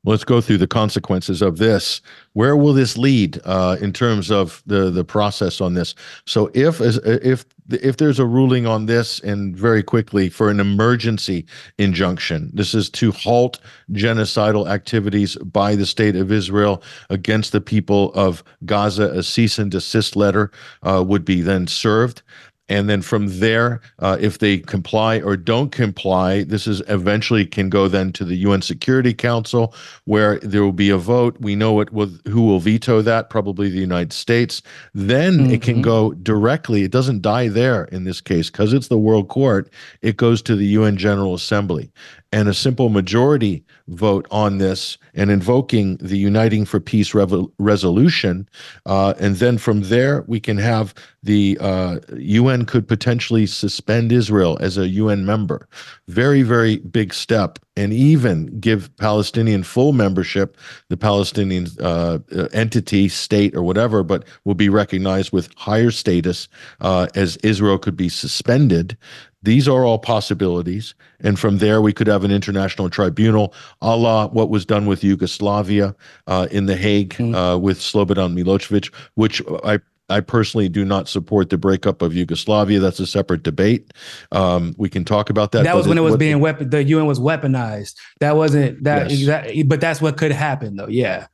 [0.06, 2.02] Let's go through the consequences of this.
[2.34, 5.96] Where will this lead uh, in terms of the the process on this?
[6.26, 11.46] So, if if if there's a ruling on this, and very quickly for an emergency
[11.78, 13.60] injunction, this is to halt
[13.94, 19.10] genocidal activities by the state of Israel against the people of Gaza.
[19.12, 22.24] A cease and desist letter uh, would be then served.
[22.70, 27.70] And then from there, uh, if they comply or don't comply, this is eventually can
[27.70, 31.36] go then to the UN Security Council, where there will be a vote.
[31.42, 34.62] We know it will, who will veto that, probably the United States.
[34.94, 35.52] Then mm-hmm.
[35.52, 35.84] it can mm-hmm.
[35.84, 36.84] go directly.
[36.84, 39.70] It doesn't die there in this case because it's the World Court.
[40.02, 41.92] It goes to the UN General Assembly,
[42.34, 48.50] and a simple majority vote on this and invoking the Uniting for Peace Revo- resolution.
[48.88, 54.58] Uh, and then from there, we can have the uh, UN could potentially suspend Israel
[54.62, 55.70] as a UN member.
[56.08, 57.60] Very, very big step.
[57.76, 60.58] And even give Palestinian full membership,
[60.90, 62.20] the Palestinian uh,
[62.52, 66.48] entity, state, or whatever, but will be recognized with higher status
[66.82, 68.98] uh, as Israel could be suspended.
[69.44, 70.96] These are all possibilities.
[71.20, 75.04] And from there, we could have an international tribunal, a la what was done with
[75.04, 75.96] Yugoslavia
[76.28, 77.36] uh, in The Hague mm-hmm.
[77.36, 79.80] uh, with Slobodan Milosevic, which I
[80.10, 82.80] I personally do not support the breakup of Yugoslavia.
[82.80, 83.94] That's a separate debate.
[84.32, 85.64] Um, we can talk about that.
[85.64, 86.70] That was when it, was being weapon.
[86.70, 87.96] The UN was weaponized.
[88.20, 89.12] That wasn't that.
[89.12, 89.64] Yes.
[89.66, 90.88] But that's what could happen, though.
[90.88, 91.28] Yeah.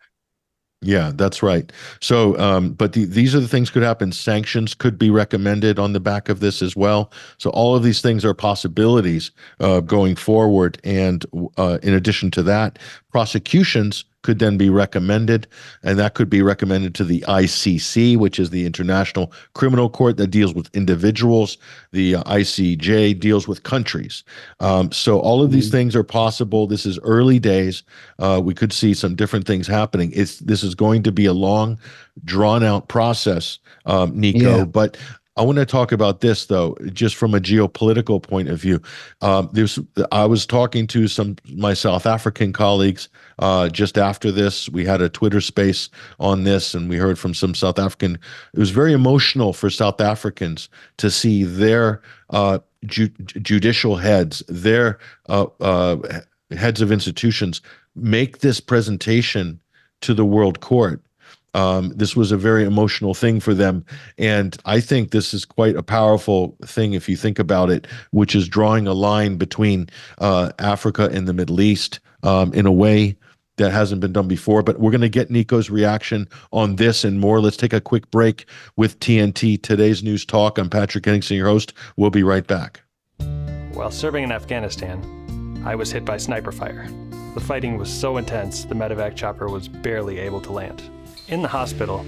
[0.82, 1.70] Yeah, that's right.
[2.00, 4.14] So, um, but the, these are the things could happen.
[4.14, 7.12] Sanctions could be recommended on the back of this as well.
[7.38, 10.80] So, all of these things are possibilities uh, going forward.
[10.86, 11.26] And
[11.58, 12.80] uh, in addition to that,
[13.12, 15.48] prosecutions could then be recommended,
[15.82, 20.28] and that could be recommended to the ICC, which is the International Criminal Court that
[20.28, 21.58] deals with individuals.
[21.92, 24.24] The uh, ICJ deals with countries.
[24.60, 25.78] Um, so all of these mm-hmm.
[25.78, 26.68] things are possible.
[26.68, 27.84] This is early days.
[28.20, 30.12] Uh, we could see some different things happening.
[30.14, 31.80] It's this is going to be a long,
[32.26, 34.58] drawn out process, um, Niko.
[34.58, 34.66] Yeah.
[34.66, 34.98] But
[35.40, 38.82] I want to talk about this though, just from a geopolitical point of view.
[39.22, 39.80] Um, there's,
[40.12, 43.08] I was talking to some my South African colleagues
[43.40, 44.68] uh, just after this.
[44.68, 48.20] We had a Twitter space on this, and we heard from some South African.
[48.54, 53.08] It was very emotional for South Africans to see their uh, ju-
[53.42, 55.00] judicial heads, their
[55.30, 56.20] uh, uh
[56.52, 57.62] heads of institutions,
[57.96, 59.62] make this presentation
[60.02, 61.02] to the World Court
[61.54, 63.86] um, this was a very emotional thing for them.
[64.18, 68.36] And I think this is quite a powerful thing if you think about it, which
[68.36, 73.18] is drawing a line between uh, Africa and the Middle East um, in a way
[73.58, 74.64] that hasn't been done before.
[74.64, 77.42] But we're going to get Niko's reaction on this and more.
[77.42, 78.46] Let's take a quick break
[78.78, 80.58] with TNT, today's news talk.
[80.58, 81.74] I'm Patrick Henningsen, your host.
[81.98, 82.82] We'll be right back.
[83.74, 86.88] While serving in Afghanistan, I was hit by sniper fire.
[87.36, 90.82] The fighting was so intense, the medevac chopper was barely able to land.
[91.30, 92.04] In the hospital,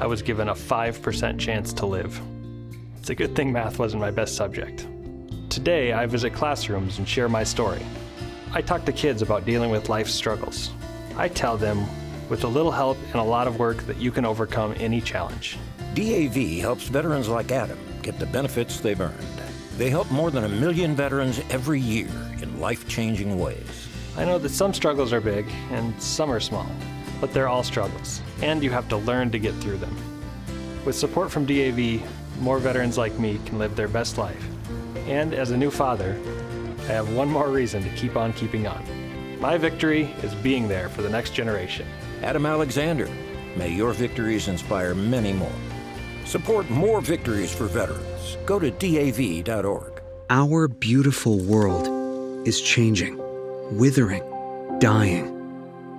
[0.00, 2.20] I was given a 5% chance to live.
[2.98, 4.88] It's a good thing math wasn't my best subject.
[5.48, 7.86] Today, I visit classrooms and share my story.
[8.52, 10.72] I talk to kids about dealing with life's struggles.
[11.16, 11.86] I tell them,
[12.28, 15.56] with a little help and a lot of work, that you can overcome any challenge.
[15.94, 19.40] DAV helps veterans like Adam get the benefits they've earned.
[19.78, 22.10] They help more than a million veterans every year
[22.42, 23.88] in life changing ways.
[24.16, 26.66] I know that some struggles are big and some are small
[27.24, 29.96] but they're all struggles, and you have to learn to get through them.
[30.84, 32.02] With support from DAV,
[32.38, 34.46] more veterans like me can live their best life.
[35.06, 36.20] And as a new father,
[36.80, 39.40] I have one more reason to keep on keeping on.
[39.40, 41.86] My victory is being there for the next generation.
[42.22, 43.08] Adam Alexander,
[43.56, 45.58] may your victories inspire many more.
[46.26, 48.36] Support more victories for veterans.
[48.44, 50.02] Go to DAV.org.
[50.28, 53.16] Our beautiful world is changing,
[53.78, 54.24] withering,
[54.78, 55.33] dying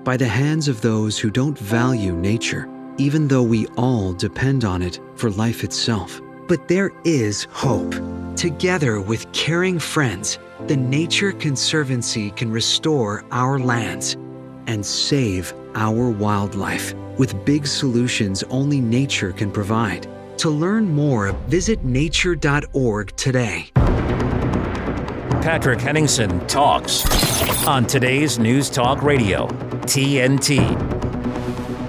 [0.06, 4.82] by the hands of those who don't value nature, even though we all depend on
[4.84, 6.22] it for life itself.
[6.48, 7.96] But there is hope.
[8.36, 10.38] Together with caring friends,
[10.68, 14.14] the Nature Conservancy can restore our lands
[14.68, 20.08] and save our wildlife with big solutions only nature can provide.
[20.38, 23.70] To learn more, visit nature.org today.
[25.46, 27.06] Patrick Henningsen talks
[27.68, 29.48] on today's News Talk Radio,
[29.86, 30.85] TNT.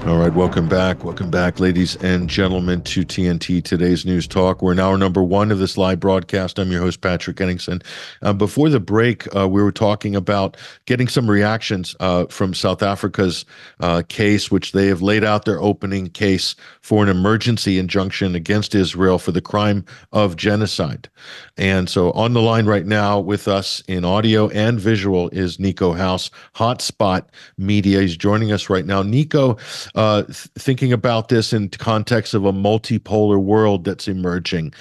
[0.06, 1.02] All right, welcome back.
[1.02, 4.62] Welcome back, ladies and gentlemen, to TNT Today's News Talk.
[4.62, 6.60] We're now number one of this live broadcast.
[6.60, 7.82] I'm your host, Patrick Henningsen.
[8.22, 12.84] Uh, before the break, uh, we were talking about getting some reactions uh, from South
[12.84, 13.44] Africa's
[13.80, 18.76] uh, case, which they have laid out their opening case for an emergency injunction against
[18.76, 21.08] Israel for the crime of genocide.
[21.56, 25.96] And so on the line right now with us in audio and visual is Niko
[25.96, 28.02] House, Hot Spot Media.
[28.02, 29.02] He's joining us right now.
[29.02, 29.58] Niko,
[29.96, 34.72] uh, th- thinking about this in context of a multipolar world that's emerging.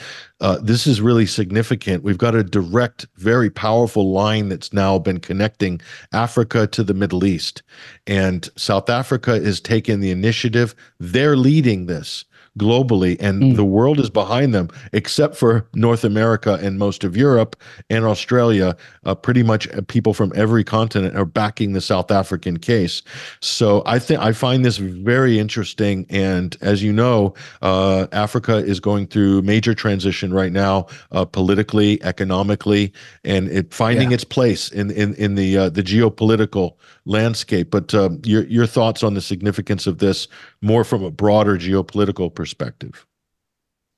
[0.42, 2.04] Uh, this is really significant.
[2.04, 7.26] We've got a direct, very powerful line that's now been connecting Africa to the Middle
[7.26, 7.64] East.
[8.06, 10.76] And South Africa has taken the initiative.
[11.00, 12.26] They're leading this
[12.58, 13.56] globally, and mm.
[13.56, 17.56] the world is behind them, except for North America and most of Europe
[17.90, 18.76] and Australia.
[19.04, 23.02] Uh, pretty much uh, people from every continent are backing the South African case.
[23.42, 26.06] So I think I find this very interesting.
[26.10, 32.02] And as you know, uh, Africa is going through major transition right now, uh, politically,
[32.04, 34.16] economically, and it finding yeah.
[34.16, 37.72] its place in in in the uh, the geopolitical landscape.
[37.72, 40.28] But um, your your thoughts on the significance of this,
[40.62, 43.06] more from a broader geopolitical perspective?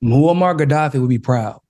[0.02, 1.60] Muammar Gaddafi would be proud,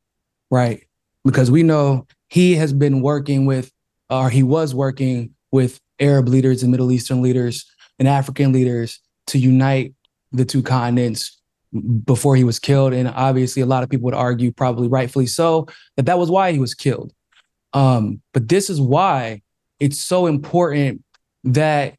[0.50, 0.84] right?
[1.24, 3.72] Because we know he has been working with,
[4.10, 7.64] or he was working with Arab leaders and Middle Eastern leaders
[7.98, 9.94] and African leaders to unite
[10.32, 11.40] the two continents
[12.04, 12.92] before he was killed.
[12.92, 16.52] And obviously, a lot of people would argue, probably rightfully so, that that was why
[16.52, 17.12] he was killed.
[17.72, 19.42] Um, but this is why
[19.80, 21.02] it's so important
[21.44, 21.96] that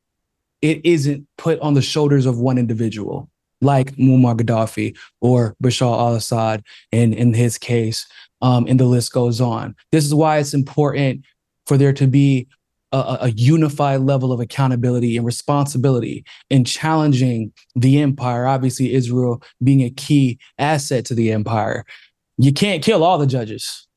[0.62, 3.30] it isn't put on the shoulders of one individual
[3.62, 8.06] like Muammar Gaddafi or Bashar al-Assad in, in his case,
[8.42, 9.76] um, and the list goes on.
[9.92, 11.26] This is why it's important
[11.66, 12.48] for there to be
[12.92, 18.48] a, a, unified level of accountability and responsibility in challenging the empire.
[18.48, 21.86] Obviously, Israel being a key asset to the empire.
[22.38, 23.88] You can't kill all the judges.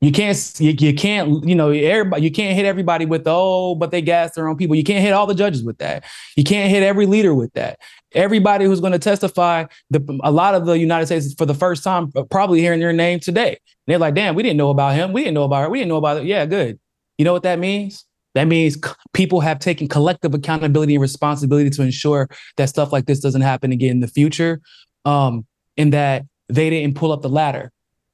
[0.00, 3.90] You can't you, you can't you know everybody you can't hit everybody with oh but
[3.90, 4.74] they gas their own people.
[4.74, 6.04] You can't hit all the judges with that.
[6.36, 7.78] You can't hit every leader with that.
[8.12, 11.84] Everybody who's going to testify, the, a lot of the United States for the first
[11.84, 13.50] time uh, probably hearing their name today.
[13.50, 15.12] And they're like, damn, we didn't know about him.
[15.12, 15.70] We didn't know about her.
[15.70, 16.24] We didn't know about it.
[16.24, 16.80] Yeah, good.
[17.18, 18.06] You know what that means?
[18.34, 18.78] That means
[19.12, 23.70] people have taken collective accountability and responsibility to ensure that stuff like this doesn't happen
[23.70, 24.62] again in the future.
[25.04, 27.70] Um, and that they didn't pull up the ladder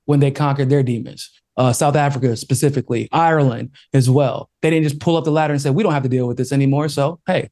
[0.07, 4.51] when they conquered their demons uh, South Africa specifically, Ireland as well.
[4.63, 6.37] They didn't just pull up the ladder and say, we don't have to deal with
[6.37, 6.89] this anymore.
[6.89, 7.51] So, hey,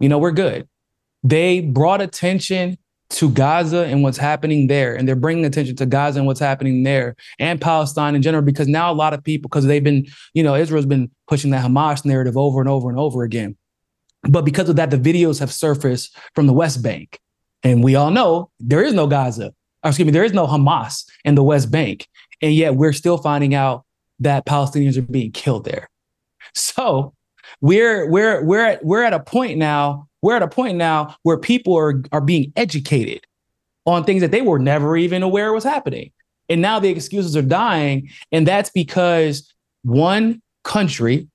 [0.00, 0.68] you know, we're good.
[1.22, 2.78] They brought attention
[3.10, 4.94] to Gaza and what's happening there.
[4.94, 8.68] And they're bringing attention to Gaza and what's happening there and Palestine in general, because
[8.68, 12.06] now a lot of people, because they've been, you know, Israel's been pushing that Hamas
[12.06, 13.56] narrative over and over and over again.
[14.22, 17.18] But because of that, the videos have surfaced from the West Bank.
[17.62, 19.52] And we all know there is no Gaza,
[19.84, 22.08] excuse me, there is no Hamas in the West Bank.
[22.42, 23.84] And yet we're still finding out
[24.20, 25.88] that Palestinians are being killed there.
[26.54, 27.14] So
[27.60, 31.38] we're we're we're at, we're at a point now, we're at a point now where
[31.38, 33.24] people are are being educated
[33.86, 36.12] on things that they were never even aware was happening.
[36.48, 38.10] And now the excuses are dying.
[38.30, 39.52] And that's because
[39.82, 41.28] one country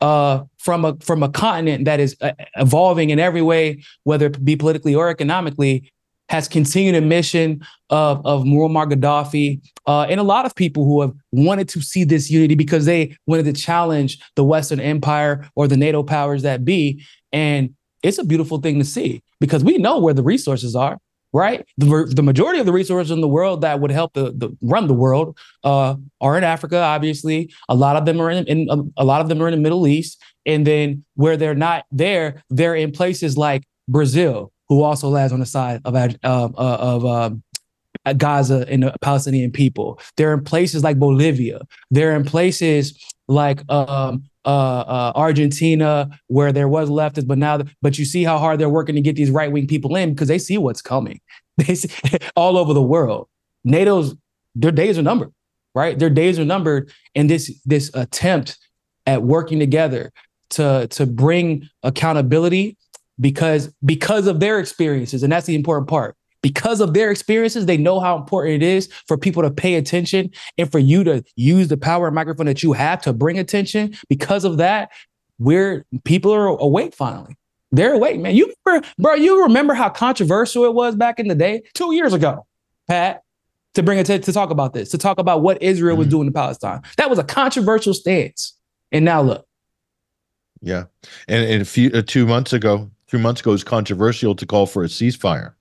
[0.00, 4.44] uh, from a from a continent that is uh, evolving in every way, whether it
[4.44, 5.92] be politically or economically,
[6.30, 11.00] has continued a mission of, of Muammar Gaddafi uh, and a lot of people who
[11.00, 15.66] have wanted to see this unity because they wanted to challenge the Western Empire or
[15.66, 17.04] the NATO powers that be.
[17.32, 20.98] And it's a beautiful thing to see because we know where the resources are,
[21.32, 21.66] right?
[21.78, 24.86] The, the majority of the resources in the world that would help the, the run
[24.86, 27.52] the world uh, are in Africa, obviously.
[27.68, 29.88] A lot of them are in, in a lot of them are in the Middle
[29.88, 30.22] East.
[30.46, 35.40] And then where they're not there, they're in places like Brazil, who also lies on
[35.40, 37.42] the side of uh, of um,
[38.16, 40.00] Gaza and the Palestinian people.
[40.16, 41.60] They're in places like Bolivia.
[41.90, 42.98] They're in places
[43.28, 48.38] like um, uh, uh, Argentina, where there was leftists, but now, but you see how
[48.38, 51.20] hard they're working to get these right wing people in because they see what's coming.
[51.58, 51.90] They see
[52.36, 53.28] all over the world.
[53.64, 54.14] NATO's
[54.54, 55.30] their days are numbered,
[55.74, 55.98] right?
[55.98, 58.56] Their days are numbered, and this this attempt
[59.04, 60.10] at working together
[60.50, 62.78] to to bring accountability
[63.20, 66.16] because because of their experiences, and that's the important part.
[66.42, 70.30] Because of their experiences, they know how important it is for people to pay attention
[70.56, 73.94] and for you to use the power and microphone that you have to bring attention.
[74.08, 74.90] Because of that,
[75.38, 77.36] we're people are awake finally.
[77.72, 78.34] They're awake, man.
[78.34, 82.12] You remember, bro, you remember how controversial it was back in the day, two years
[82.12, 82.46] ago,
[82.88, 83.22] Pat,
[83.74, 86.26] to bring it to, to talk about this, to talk about what Israel was doing
[86.26, 86.82] to Palestine.
[86.96, 88.54] That was a controversial stance.
[88.90, 89.46] And now look.
[90.62, 90.84] Yeah.
[91.28, 94.46] And, and a few uh, two months ago, three months ago, it was controversial to
[94.46, 95.54] call for a ceasefire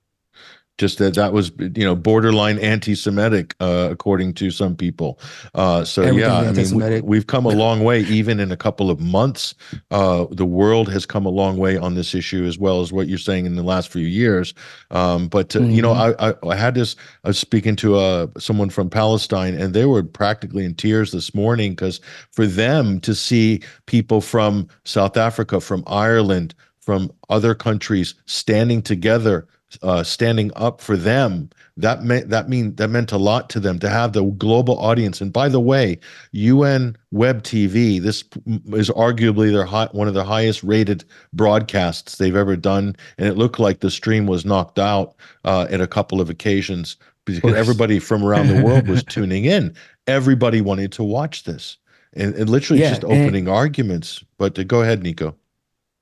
[0.79, 5.19] just that that was you know borderline anti-Semitic uh, according to some people.
[5.53, 8.57] Uh, so Everything yeah, I mean we, have come a long way even in a
[8.57, 9.53] couple of months.
[9.91, 13.07] Uh, the world has come a long way on this issue as well as what
[13.07, 14.53] you're saying in the last few years.
[14.89, 15.69] Um, but mm-hmm.
[15.69, 16.23] you know mm-hmm.
[16.23, 19.85] I, I, I had this I was speaking to uh, someone from Palestine and they
[19.85, 21.99] were practically in tears this morning because
[22.31, 26.55] for them to see people from South Africa, from Ireland,
[26.89, 29.47] from other countries standing together
[29.83, 33.77] uh, standing up for them that meant that mean that meant a lot to them
[33.77, 35.21] to have the global audience.
[35.21, 35.99] And by the way
[36.33, 38.23] un web tv this
[38.73, 42.95] is arguably their high, one of the highest rated broadcasts they've ever done.
[43.19, 45.13] And it looked like the stream was knocked out
[45.45, 49.75] uh, at a couple of occasions because everybody from around the world was tuning in.
[50.07, 51.77] Everybody wanted to watch this.
[52.13, 54.23] And, and literally yeah, just opening and, arguments.
[54.39, 55.35] But to, go ahead niko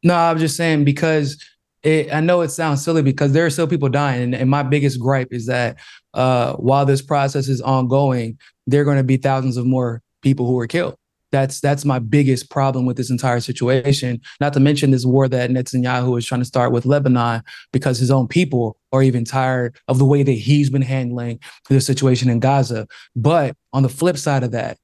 [0.04, 1.38] no i'm just saying because
[1.84, 4.64] it, I know it sounds silly because there are still people dying, and, and my
[4.64, 5.78] biggest gripe is that
[6.14, 10.45] uh, while this process is ongoing, there are going to be thousands of more people
[10.48, 10.95] who are killed.
[11.32, 14.22] That's that's my biggest problem with this entire situation.
[14.39, 17.43] Not to mention this war that Netanyahu is trying to start with Lebanon
[17.74, 21.39] because his own people are even tired of the way that he's been handling
[21.70, 22.88] the situation in Gaza.
[23.16, 24.78] But on the flip side of that,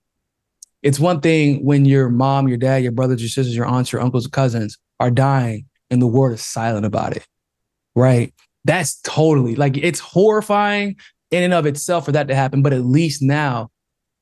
[0.81, 4.01] it's one thing when your mom, your dad, your brothers, your sisters, your aunts, your
[4.01, 7.27] uncles, cousins are dying and the world is silent about it.
[7.93, 8.33] Right.
[8.63, 10.95] That's totally like it's horrifying
[11.29, 12.61] in and of itself for that to happen.
[12.61, 13.69] But at least now,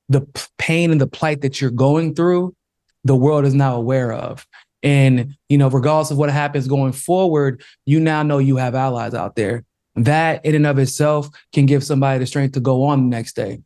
[0.09, 0.27] the
[0.57, 2.55] pain and the plight that you're going through,
[3.03, 4.45] the world is now aware of.
[4.81, 9.13] And, you know, regardless of what happens going forward, you now know you have allies
[9.13, 9.63] out there.
[9.95, 13.35] That in and of itself can give somebody the strength to go on the next
[13.35, 13.59] day.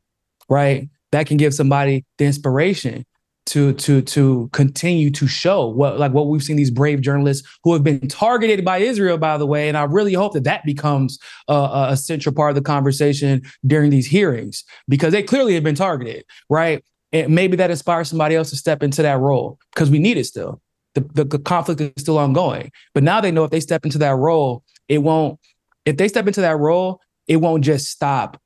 [0.50, 0.90] Right.
[1.14, 3.06] That can give somebody the inspiration
[3.48, 7.74] to to to continue to show what like what we've seen these brave journalists who
[7.74, 11.20] have been targeted by Israel by the way and I really hope that that becomes
[11.48, 15.76] a, a central part of the conversation during these hearings because they clearly have been
[15.76, 16.84] targeted right?
[17.12, 20.26] And maybe that inspires somebody else to step into that role because we need it
[20.26, 20.62] still.
[20.96, 23.98] The, the, the conflict is still ongoing but now they know if they step into
[24.00, 25.40] that role it won't
[25.86, 28.40] if they step into that role it won't just stop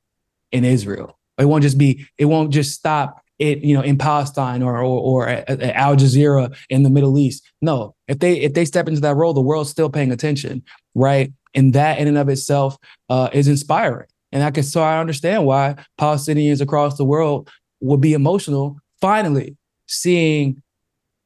[0.52, 1.18] in Israel.
[1.38, 5.00] It won't just be it won't just stop it, you know, in Palestine or or,
[5.00, 7.42] or at, at Al Jazeera in the Middle East.
[7.60, 10.62] No, if they if they step into that role, the world's still paying attention,
[10.94, 11.32] right?
[11.54, 12.76] And that in and of itself
[13.08, 14.06] uh, is inspiring.
[14.30, 19.56] And I can so I understand why Palestinians across the world would be emotional finally
[19.86, 20.62] seeing,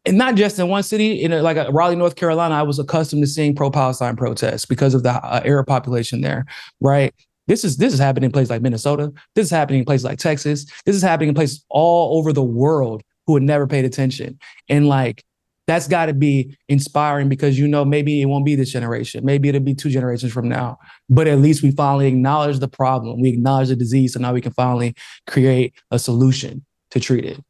[0.07, 2.55] and not just in one city, in a, like a, Raleigh, North Carolina.
[2.55, 6.47] I was accustomed to seeing pro-Palestine protests because of the uh, Arab population there,
[6.81, 7.12] right?
[7.47, 9.13] This is this is happening in places like Minnesota.
[9.35, 10.65] This is happening in places like Texas.
[10.87, 14.39] This is happening in places all over the world who had never paid attention.
[14.69, 15.25] And like
[15.67, 19.25] that's got to be inspiring because you know maybe it won't be this generation.
[19.25, 20.79] Maybe it'll be two generations from now.
[21.09, 23.21] But at least we finally acknowledge the problem.
[23.21, 24.95] We acknowledge the disease, so now we can finally
[25.27, 27.41] create a solution to treat it.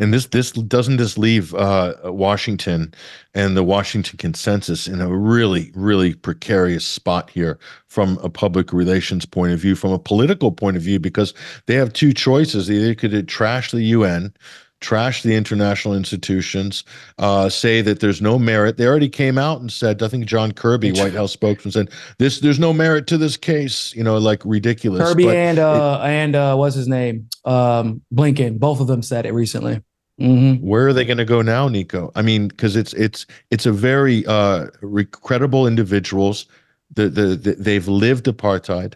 [0.00, 2.92] And this this doesn't this leave uh, Washington
[3.32, 9.24] and the Washington consensus in a really really precarious spot here from a public relations
[9.24, 11.32] point of view, from a political point of view, because
[11.66, 14.32] they have two choices: they either could trash the UN,
[14.80, 16.84] trash the international institutions,
[17.18, 18.76] uh, say that there's no merit.
[18.76, 22.40] They already came out and said, I think John Kirby, White House spokesman, said this
[22.40, 23.94] there's no merit to this case.
[23.94, 25.00] You know, like ridiculous.
[25.00, 29.02] Kirby but and uh, it, and uh, what's his name, um, Blinken, both of them
[29.02, 29.82] said it recently.
[30.20, 30.64] Mm-hmm.
[30.64, 32.12] Where are they going to go now, Niko?
[32.14, 34.66] I mean, because it's it's it's a very uh,
[35.10, 36.46] credible individuals.
[36.92, 38.94] The, the, the they've lived apartheid.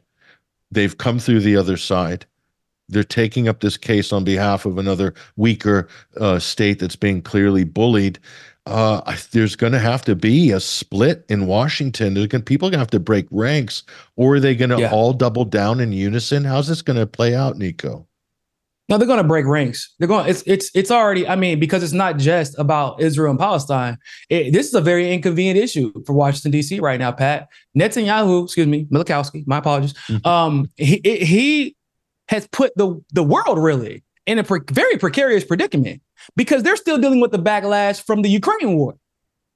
[0.71, 2.27] They've come through the other side.
[2.89, 7.65] They're taking up this case on behalf of another weaker uh, state that's being clearly
[7.65, 8.19] bullied.
[8.67, 12.15] Uh, there's going to have to be a split in Washington.
[12.15, 13.83] There's going people are going to have to break ranks,
[14.17, 14.91] or are they going to yeah.
[14.91, 16.45] all double down in unison?
[16.45, 18.05] How's this going to play out, Niko?
[18.89, 19.95] No, they're going to break ranks.
[19.99, 20.29] They're going.
[20.29, 21.29] It's it's it's already.
[21.29, 23.99] I mean, because it's not just about Israel and Palestine.
[24.31, 26.81] It, this is a very inconvenient issue for Washington D.C.
[26.81, 27.13] right now.
[27.13, 29.47] Pat Netanyahu, excuse me, Mileikowsky.
[29.47, 29.93] My apologies.
[30.09, 30.27] Mm-hmm.
[30.27, 31.77] Um, he he
[32.29, 36.03] has put the the world really in a pre- very precarious predicament
[36.37, 38.95] because they're still dealing with the backlash from the Ukraine war.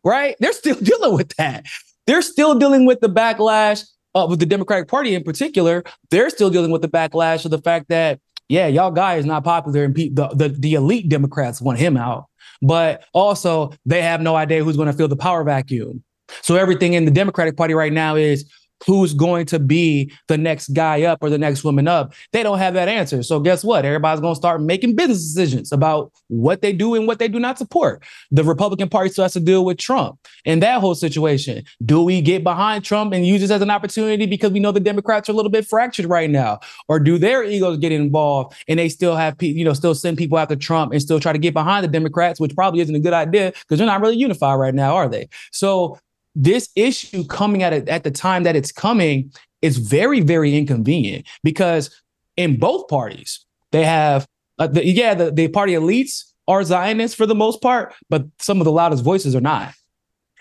[0.05, 0.37] right?
[0.41, 1.67] They're still dealing with that.
[2.07, 5.85] They're still dealing with the backlash uh, with the Democratic Party in particular.
[6.11, 9.45] They're still dealing with the backlash of the fact that, yeah, y'all guy is not
[9.45, 12.27] popular and pe- the, the, the elite Democrats want him out.
[12.61, 16.03] But also, they have no idea who's going to fill the power vacuum.
[16.43, 18.51] So everything in the Democratic Party right now is
[18.87, 22.13] who's going to be the next guy up or the next woman up.
[22.33, 23.23] They don't have that answer.
[23.23, 23.85] So guess what?
[23.85, 27.39] Everybody's going to start making business decisions about what they do and what they do
[27.39, 28.03] not support.
[28.31, 31.65] The Republican Party still has to deal with Trump and that whole situation.
[31.85, 34.81] Do we get behind Trump and use this as an opportunity because we know the
[34.81, 38.79] Democrats are a little bit fractured right now, or do their egos get involved and
[38.79, 41.55] they still have you know still send people after Trump and still try to get
[41.55, 44.75] behind the Democrats, which probably isn't a good idea because they're not really unified right
[44.75, 45.29] now, are they?
[45.51, 45.99] So
[46.35, 51.27] this issue coming at it at the time that it's coming is very very inconvenient
[51.43, 52.03] because
[52.37, 54.27] in both parties they have
[54.59, 58.61] uh, the, yeah the, the party elites are zionists for the most part but some
[58.61, 59.73] of the loudest voices are not.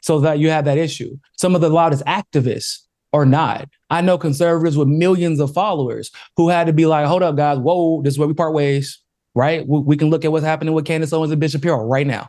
[0.03, 1.15] So that you have that issue.
[1.37, 2.79] Some of the loudest activists
[3.13, 3.69] are not.
[3.91, 7.59] I know conservatives with millions of followers who had to be like hold up guys.
[7.59, 8.99] Whoa this is where we part ways
[9.33, 9.65] right?
[9.65, 12.27] We, we can look at what's happening with candace owens and bishop shapiro right now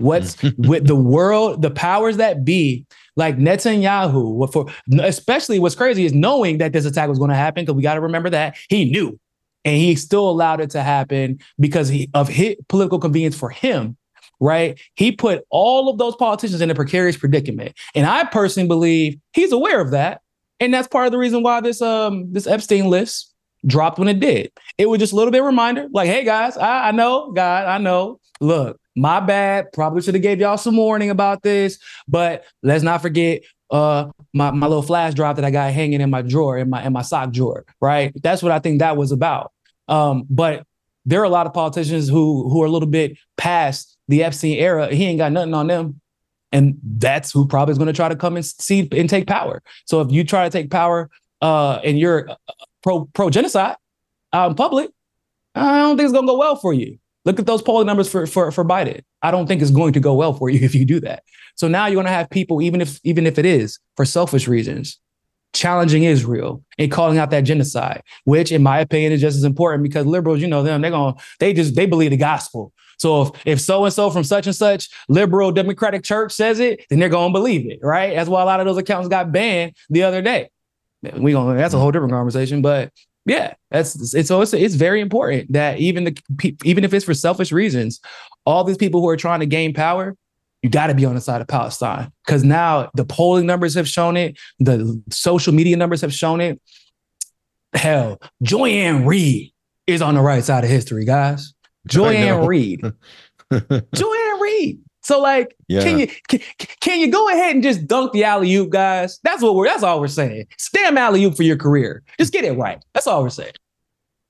[0.00, 2.86] What's with the world, the powers that be,
[3.16, 4.66] like Netanyahu, for
[5.00, 7.94] especially what's crazy is knowing that this attack was going to happen, because we got
[7.94, 9.18] to remember that he knew
[9.64, 13.96] and he still allowed it to happen because he, of his political convenience for him,
[14.40, 14.80] right?
[14.94, 17.76] He put all of those politicians in a precarious predicament.
[17.94, 20.22] And I personally believe he's aware of that.
[20.60, 23.34] And that's part of the reason why this um this Epstein list
[23.66, 24.50] dropped when it did.
[24.78, 27.76] It was just a little bit reminder, like, hey guys, I, I know, God, I
[27.76, 28.18] know.
[28.40, 29.72] Look, my bad.
[29.72, 31.78] Probably should have gave y'all some warning about this,
[32.08, 36.10] but let's not forget uh my, my little flash drive that I got hanging in
[36.10, 38.12] my drawer in my in my sock drawer, right?
[38.22, 39.52] That's what I think that was about.
[39.88, 40.66] Um, but
[41.06, 44.58] there are a lot of politicians who who are a little bit past the Epstein
[44.58, 44.92] era.
[44.92, 46.00] He ain't got nothing on them.
[46.52, 49.62] And that's who probably is going to try to come and see and take power.
[49.84, 51.08] So if you try to take power
[51.40, 52.34] uh and you're uh,
[52.82, 53.76] pro pro genocide
[54.32, 54.90] out in public,
[55.54, 56.98] I don't think it's gonna go well for you.
[57.24, 59.02] Look at those polling numbers for, for, for Biden.
[59.22, 61.22] I don't think it's going to go well for you if you do that.
[61.56, 64.48] So now you're going to have people, even if even if it is for selfish
[64.48, 64.98] reasons,
[65.52, 69.82] challenging Israel and calling out that genocide, which in my opinion is just as important
[69.82, 72.72] because liberals, you know them, they're going they just they believe the gospel.
[72.98, 76.84] So if if so and so from such and such liberal democratic church says it,
[76.88, 78.14] then they're going to believe it, right?
[78.14, 80.50] That's why a lot of those accounts got banned the other day.
[81.02, 82.92] We going that's a whole different conversation, but
[83.26, 87.52] yeah, that's it's so it's, very important that even the even if it's for selfish
[87.52, 88.00] reasons,
[88.46, 90.16] all these people who are trying to gain power,
[90.62, 93.88] you got to be on the side of Palestine because now the polling numbers have
[93.88, 96.60] shown it, the social media numbers have shown it.
[97.74, 99.06] Hell, Joy-Ann
[99.86, 101.54] is on the right side of history, guys.
[101.86, 102.80] Joy-Ann Reid.
[103.52, 104.80] Joy-Ann Reid.
[105.02, 105.80] So like, yeah.
[105.80, 106.40] can you can,
[106.80, 109.18] can, you go ahead and just dunk the alley oop, guys?
[109.24, 109.66] That's what we're.
[109.66, 110.46] That's all we're saying.
[110.58, 112.02] Stam alley oop for your career.
[112.18, 112.82] Just get it right.
[112.92, 113.52] That's all we're saying.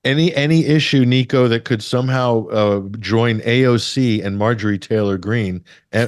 [0.04, 5.62] Any any issue, Niko, that could somehow uh, join AOC and Marjorie Taylor Greene,
[5.92, 6.06] uh,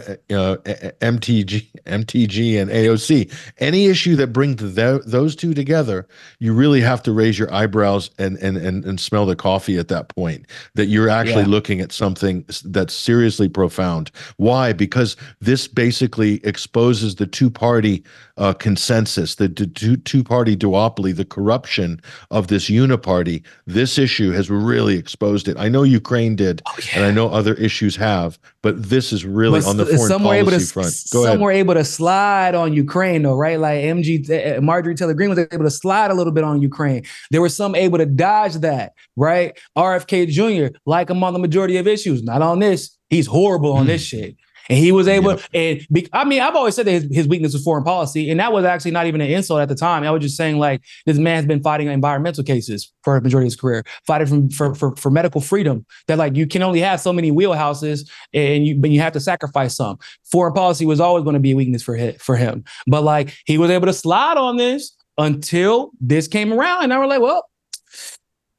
[1.00, 3.32] MTG, MTG, and AOC.
[3.58, 6.06] Any issue that brings the, those two together,
[6.38, 9.88] you really have to raise your eyebrows and and and, and smell the coffee at
[9.88, 10.46] that point.
[10.74, 11.48] That you're actually yeah.
[11.48, 14.10] looking at something that's seriously profound.
[14.36, 14.72] Why?
[14.72, 18.04] Because this basically exposes the two party
[18.36, 23.42] uh, consensus, the two two party duopoly, the corruption of this uniparty.
[23.66, 25.56] This issue has really exposed it.
[25.58, 26.98] I know Ukraine did, oh, yeah.
[26.98, 30.22] and I know other issues have, but this is really but on the foreign some
[30.22, 30.94] policy were able to, front.
[31.12, 31.40] Go some ahead.
[31.40, 33.58] were able to slide on Ukraine, though, right?
[33.58, 37.04] Like MG uh, Marjorie Taylor Greene was able to slide a little bit on Ukraine.
[37.32, 39.58] There were some able to dodge that, right?
[39.76, 40.76] RFK Jr.
[40.86, 42.96] like him on the majority of issues, not on this.
[43.10, 44.36] He's horrible on this shit.
[44.68, 45.40] And he was able, yep.
[45.52, 48.38] and be, I mean, I've always said that his, his weakness was foreign policy, and
[48.38, 50.04] that was actually not even an insult at the time.
[50.04, 53.52] I was just saying, like, this man's been fighting environmental cases for a majority of
[53.52, 55.84] his career, fighting from, for, for, for medical freedom.
[56.06, 59.20] That like you can only have so many wheelhouses, and you but you have to
[59.20, 59.98] sacrifice some.
[60.30, 63.34] Foreign policy was always going to be a weakness for him, for him, but like
[63.44, 67.20] he was able to slide on this until this came around, and I was like,
[67.20, 67.48] well,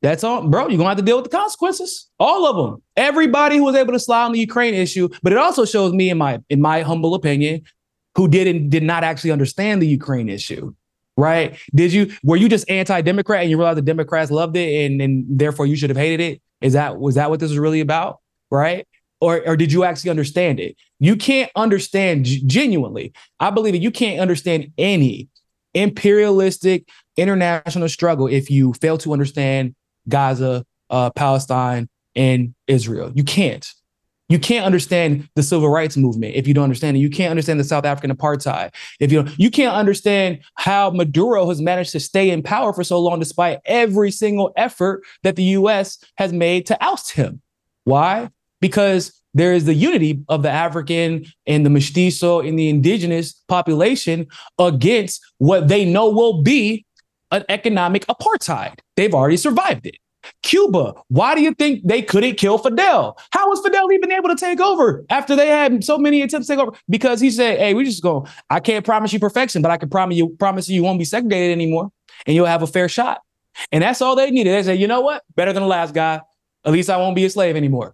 [0.04, 0.68] that's all, bro.
[0.68, 2.10] You're gonna have to deal with the consequences.
[2.20, 2.84] All of them.
[2.97, 6.10] Everybody who was able to slide on the Ukraine issue, but it also shows me,
[6.10, 7.62] in my in my humble opinion,
[8.16, 10.74] who didn't did not actually understand the Ukraine issue.
[11.16, 11.58] Right?
[11.74, 15.26] Did you were you just anti-democrat and you realized the Democrats loved it and and
[15.30, 16.41] therefore you should have hated it?
[16.60, 18.20] Is that was that what this was really about?
[18.51, 18.86] Right?
[19.22, 20.76] Or, or did you actually understand it?
[20.99, 23.14] You can't understand genuinely.
[23.39, 25.30] I believe that you can't understand any
[25.74, 29.76] imperialistic international struggle if you fail to understand
[30.08, 33.12] Gaza, uh, Palestine, and Israel.
[33.16, 33.68] You can't.
[34.30, 37.01] You can't understand the civil rights movement if you don't understand it.
[37.01, 38.74] You can't understand the South African apartheid.
[38.99, 39.39] If you don't.
[39.39, 43.60] you can't understand how Maduro has managed to stay in power for so long despite
[43.66, 47.41] every single effort that the US has made to oust him.
[47.84, 48.30] Why?
[48.62, 54.28] Because there is the unity of the African and the mestizo and the indigenous population
[54.58, 56.86] against what they know will be
[57.34, 58.80] an economic apartheid.
[58.96, 59.98] They've already survived it.
[60.42, 63.18] Cuba, why do you think they couldn't kill Fidel?
[63.32, 66.54] How was Fidel even able to take over after they had so many attempts to
[66.54, 66.78] take over?
[66.88, 68.26] Because he said, "Hey, we just go.
[68.50, 71.06] I can't promise you perfection, but I can promise you, promise you, you won't be
[71.06, 71.90] segregated anymore,
[72.26, 73.22] and you'll have a fair shot."
[73.72, 74.54] And that's all they needed.
[74.54, 75.24] They said, "You know what?
[75.36, 76.22] Better than the last guy.
[76.66, 77.94] At least I won't be a slave anymore."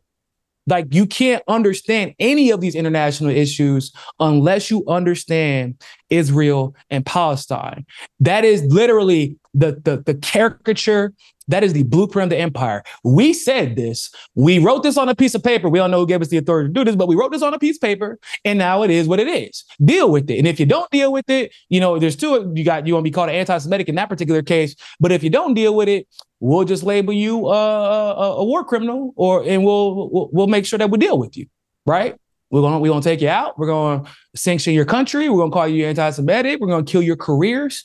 [0.69, 7.85] Like you can't understand any of these international issues unless you understand Israel and Palestine.
[8.19, 11.13] That is literally the the, the caricature
[11.49, 12.83] that is the blueprint of the empire.
[13.03, 14.13] We said this.
[14.35, 15.67] We wrote this on a piece of paper.
[15.67, 17.41] We don't know who gave us the authority to do this, but we wrote this
[17.41, 19.65] on a piece of paper, and now it is what it is.
[19.83, 20.37] Deal with it.
[20.37, 22.51] And if you don't deal with it, you know, there's two.
[22.55, 24.75] You got you want to be called an anti-Semitic in that particular case.
[24.99, 26.07] But if you don't deal with it,
[26.39, 30.79] we'll just label you a, a war criminal, or and we'll, we'll we'll make sure
[30.79, 31.47] that we deal with you,
[31.85, 32.15] right?
[32.51, 33.57] We're gonna we're gonna take you out.
[33.57, 34.03] We're gonna
[34.35, 35.29] sanction your country.
[35.29, 36.59] We're gonna call you anti-Semitic.
[36.59, 37.83] We're gonna kill your careers.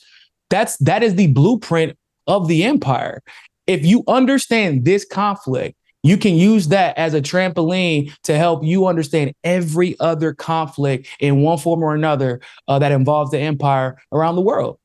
[0.50, 1.96] That's that is the blueprint
[2.26, 3.22] of the empire
[3.66, 8.86] if you understand this conflict, you can use that as a trampoline to help you
[8.86, 14.36] understand every other conflict in one form or another uh, that involves the empire around
[14.36, 14.78] the world.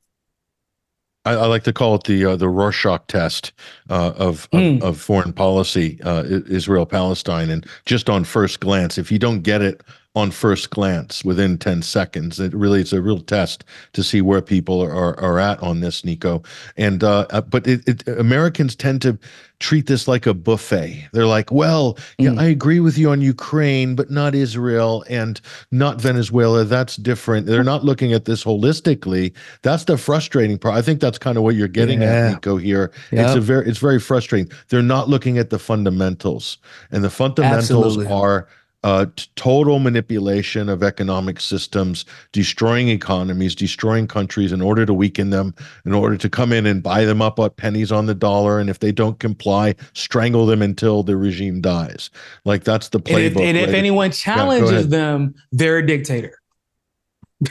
[1.26, 3.52] I, I like to call it the uh, the Rorschach test
[3.90, 4.78] uh, of, mm.
[4.78, 9.42] of, of foreign policy, uh, Israel Palestine, and just on first glance, if you don't
[9.42, 9.82] get it
[10.16, 12.40] on first glance within 10 seconds.
[12.40, 16.02] It really is a real test to see where people are, are at on this,
[16.02, 16.44] Niko.
[16.78, 19.20] And, uh, uh, but it, it, Americans tend to
[19.60, 21.08] treat this like a buffet.
[21.14, 22.40] They're like, well, yeah, mm.
[22.40, 25.40] I agree with you on Ukraine, but not Israel and
[25.72, 26.64] not Venezuela.
[26.64, 27.46] That's different.
[27.46, 29.34] They're not looking at this holistically.
[29.62, 30.76] That's the frustrating part.
[30.76, 32.32] I think that's kind of what you're getting yeah.
[32.32, 32.92] at, Niko, here.
[33.12, 33.28] Yep.
[33.28, 34.52] It's a very, it's very frustrating.
[34.70, 36.58] They're not looking at the fundamentals.
[36.90, 38.08] And the fundamentals Absolutely.
[38.08, 38.48] are
[38.84, 39.06] uh,
[39.36, 45.54] total manipulation of economic systems, destroying economies, destroying countries in order to weaken them,
[45.86, 48.60] in order to come in and buy them up at pennies on the dollar.
[48.60, 52.10] And if they don't comply, strangle them until the regime dies.
[52.46, 53.16] Like that's the playbook.
[53.16, 56.40] And if, and if anyone challenges yeah, them, they're a dictator.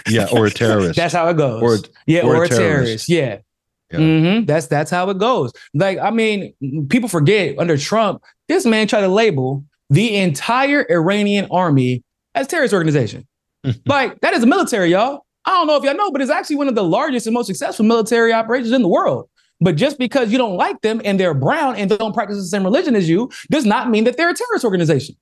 [0.08, 0.96] Yeah, or a terrorist.
[0.96, 1.62] that's how it goes.
[1.62, 3.06] Or, yeah, or, or a, terrorist.
[3.06, 3.08] terrorist.
[3.08, 3.38] Yeah.
[3.90, 3.98] Yeah.
[3.98, 4.44] Mm-hmm.
[4.44, 5.50] That's that's how it goes.
[5.72, 11.48] Like, I mean, people forget under Trump, this man tried to label the entire Iranian
[11.50, 12.02] army
[12.34, 13.26] as terrorist organization.
[13.86, 15.24] like that is a military, y'all.
[15.44, 17.46] I don't know if y'all know, but it's actually one of the largest and most
[17.46, 19.28] successful military operations in the world.
[19.60, 22.44] But just because you don't like them and they're brown and they don't practice the
[22.44, 25.16] same religion as you does not mean that they're a terrorist organization.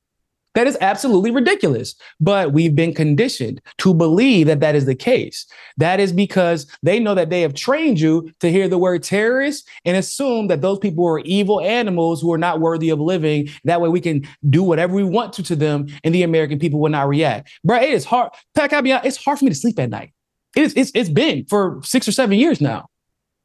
[0.57, 1.95] That is absolutely ridiculous.
[2.19, 5.47] But we've been conditioned to believe that that is the case.
[5.77, 9.69] That is because they know that they have trained you to hear the word terrorist
[9.85, 13.51] and assume that those people are evil animals who are not worthy of living.
[13.65, 16.81] That way we can do whatever we want to to them and the American people
[16.81, 17.51] will not react.
[17.63, 18.31] Bro, it is hard.
[18.55, 18.73] Pat,
[19.05, 20.15] it's hard for me to sleep at night.
[20.57, 22.89] It is, it's, it's been for six or seven years now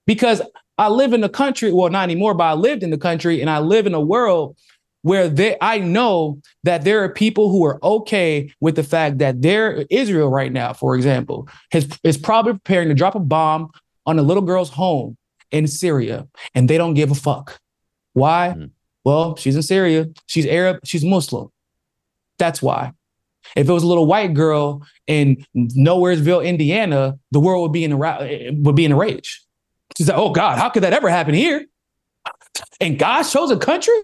[0.08, 0.42] because
[0.78, 3.50] I live in a country, well, not anymore, but I lived in the country and
[3.50, 4.58] I live in a world
[5.02, 9.42] where they I know that there are people who are okay with the fact that
[9.42, 13.72] there Israel right now, for example, has is probably preparing to drop a bomb
[14.06, 15.18] on a little girl's home
[15.52, 17.60] in Syria, and they don't give a fuck.
[18.14, 18.56] Why?
[18.58, 18.72] Mm.
[19.04, 21.50] Well, she's in Syria, she's Arab, she's Muslim.
[22.38, 22.94] That's why.
[23.56, 27.92] If it was a little white girl in Nowheresville, Indiana, the world would be in
[27.92, 29.44] a would be in a rage.
[29.98, 31.66] She's like, "Oh God, how could that ever happen here?"
[32.80, 34.00] And God chose a country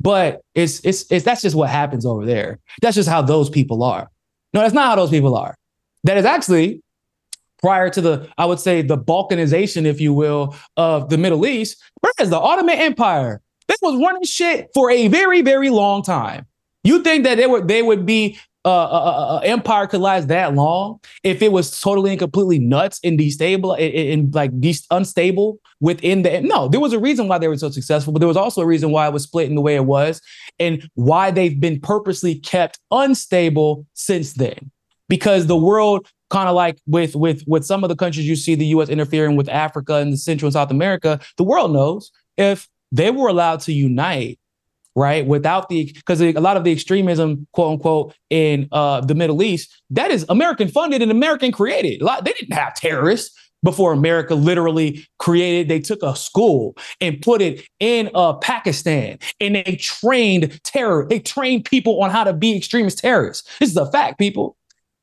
[0.00, 2.58] but it's it's it's that's just what happens over there.
[2.82, 4.08] That's just how those people are.
[4.54, 5.56] No, that's not how those people are.
[6.04, 6.82] That is actually
[7.60, 11.82] prior to the, I would say, the balkanization, if you will, of the Middle East.
[12.00, 16.46] Whereas the Ottoman Empire, this was running shit for a very, very long time.
[16.84, 18.38] You think that they would they would be
[18.68, 22.58] uh, uh, uh, uh, empire could last that long if it was totally and completely
[22.58, 27.38] nuts and destable and, like de- unstable within the no there was a reason why
[27.38, 29.54] they were so successful but there was also a reason why it was split in
[29.54, 30.20] the way it was
[30.58, 34.70] and why they've been purposely kept unstable since then.
[35.08, 38.54] Because the world kind of like with with with some of the countries you see
[38.54, 42.68] the US interfering with Africa and the Central and South America the world knows if
[42.92, 44.37] they were allowed to unite
[44.98, 45.26] right?
[45.26, 49.80] Without the because a lot of the extremism, quote unquote, in uh, the Middle East,
[49.90, 52.02] that is American funded and American created.
[52.02, 53.34] A lot they didn't have terrorists.
[53.62, 55.68] before America literally created.
[55.68, 61.06] They took a school and put it in uh, Pakistan, and they trained terror.
[61.08, 63.48] They trained people on how to be extremist terrorists.
[63.58, 64.56] This is a fact, people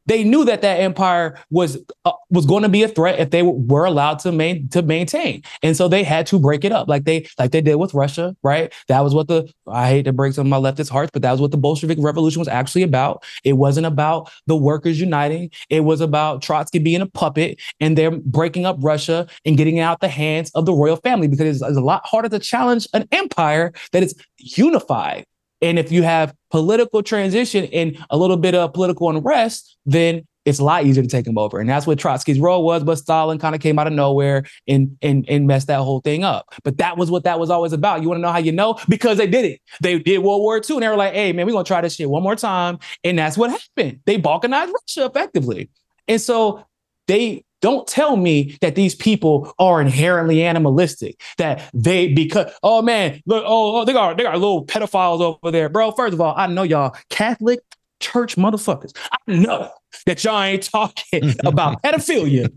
[0.05, 3.43] they knew that that empire was uh, was going to be a threat if they
[3.43, 7.05] were allowed to main to maintain, and so they had to break it up, like
[7.05, 8.73] they like they did with Russia, right?
[8.87, 11.31] That was what the I hate to break some of my leftist hearts, but that
[11.31, 13.23] was what the Bolshevik Revolution was actually about.
[13.43, 18.11] It wasn't about the workers uniting; it was about Trotsky being a puppet and they're
[18.11, 21.77] breaking up Russia and getting out the hands of the royal family because it's, it's
[21.77, 25.25] a lot harder to challenge an empire that is unified
[25.66, 30.59] and if you have political transition and a little bit of political unrest, then it's
[30.59, 31.59] a lot easier to take him over.
[31.59, 34.95] And that's what Trotsky's role was, but Stalin kind of came out of nowhere and,
[35.01, 36.53] and, and messed that whole thing up.
[36.63, 38.03] But that was what that was always about.
[38.03, 38.78] You want to know how you know?
[38.88, 39.61] Because they did it.
[39.82, 41.95] They did World War II and they were like, hey, man, we're to try this
[41.95, 42.78] shit one more time.
[43.03, 44.01] And that's what happened.
[44.05, 45.72] They balkanized Russia effectively.
[46.07, 46.63] And so
[47.07, 51.20] they don't tell me that these people are inherently animalistic.
[51.39, 55.49] That they because oh man, look, oh, oh they got they got little pedophiles over
[55.49, 55.91] there, bro.
[55.91, 57.61] First of all, I know y'all Catholic
[57.99, 58.95] church motherfuckers.
[59.11, 59.72] I know
[60.05, 62.53] that y'all ain't talking about pedophilia.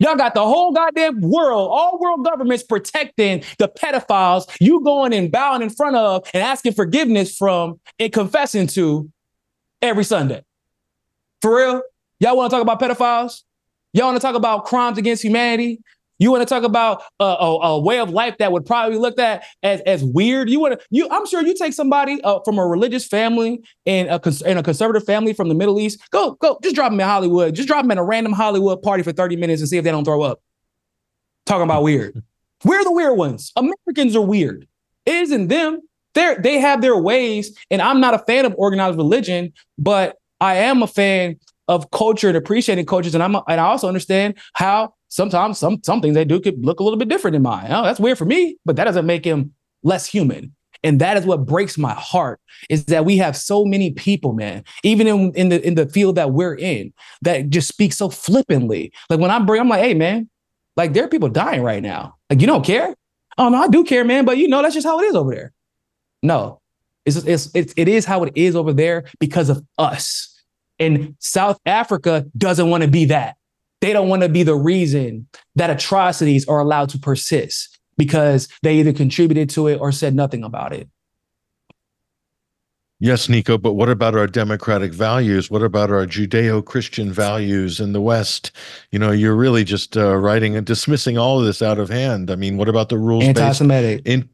[0.00, 5.30] Y'all got the whole goddamn world, all world governments protecting the pedophiles you going and
[5.30, 9.08] bowing in front of and asking forgiveness from and confessing to
[9.80, 10.42] every Sunday.
[11.40, 11.82] For real?
[12.18, 13.42] Y'all want to talk about pedophiles?
[13.94, 15.80] Y'all want to talk about crimes against humanity?
[16.18, 19.00] You want to talk about a, a, a, way of life that would probably be
[19.00, 20.50] looked at as, as weird?
[20.50, 20.86] You want to?
[20.90, 24.62] You, I'm sure you take somebody uh, from a religious family and a and a
[24.62, 26.00] conservative family from the Middle East.
[26.10, 27.54] Go, go, just drop them in Hollywood.
[27.54, 29.90] Just drop them in a random Hollywood party for 30 minutes and see if they
[29.90, 30.40] don't throw up.
[31.46, 32.20] Talking about weird.
[32.64, 33.52] We're the weird ones.
[33.56, 34.66] Americans are weird.
[35.06, 35.80] It isn't them.
[36.14, 40.56] They they have their ways, and I'm not a fan of organized religion, but I
[40.56, 41.38] am a fan
[41.68, 43.14] of culture and appreciating cultures.
[43.14, 46.80] And I'm and I also understand how sometimes some some things they do could look
[46.80, 47.66] a little bit different in mine.
[47.70, 49.52] Oh, that's weird for me, but that doesn't make him
[49.82, 50.54] less human.
[50.82, 54.64] And that is what breaks my heart is that we have so many people, man,
[54.82, 56.92] even in, in the in the field that we're in,
[57.22, 58.92] that just speak so flippantly.
[59.08, 60.28] Like when I bring, I'm like, hey, man,
[60.76, 62.16] like there are people dying right now.
[62.28, 62.94] Like you don't care?
[63.38, 64.26] Oh no, I do care, man.
[64.26, 65.52] But you know that's just how it is over there.
[66.22, 66.60] No,
[67.06, 70.33] it's it's, it's it is how it is over there because of us
[70.78, 73.36] and South Africa doesn't want to be that.
[73.80, 78.76] They don't want to be the reason that atrocities are allowed to persist because they
[78.78, 80.88] either contributed to it or said nothing about it.
[83.04, 85.50] Yes, Niko, but what about our democratic values?
[85.50, 88.50] What about our Judeo Christian values in the West?
[88.92, 92.30] You know, you're really just uh, writing and dismissing all of this out of hand.
[92.30, 94.00] I mean, what about the rules anti Semitic?
[94.06, 94.26] In,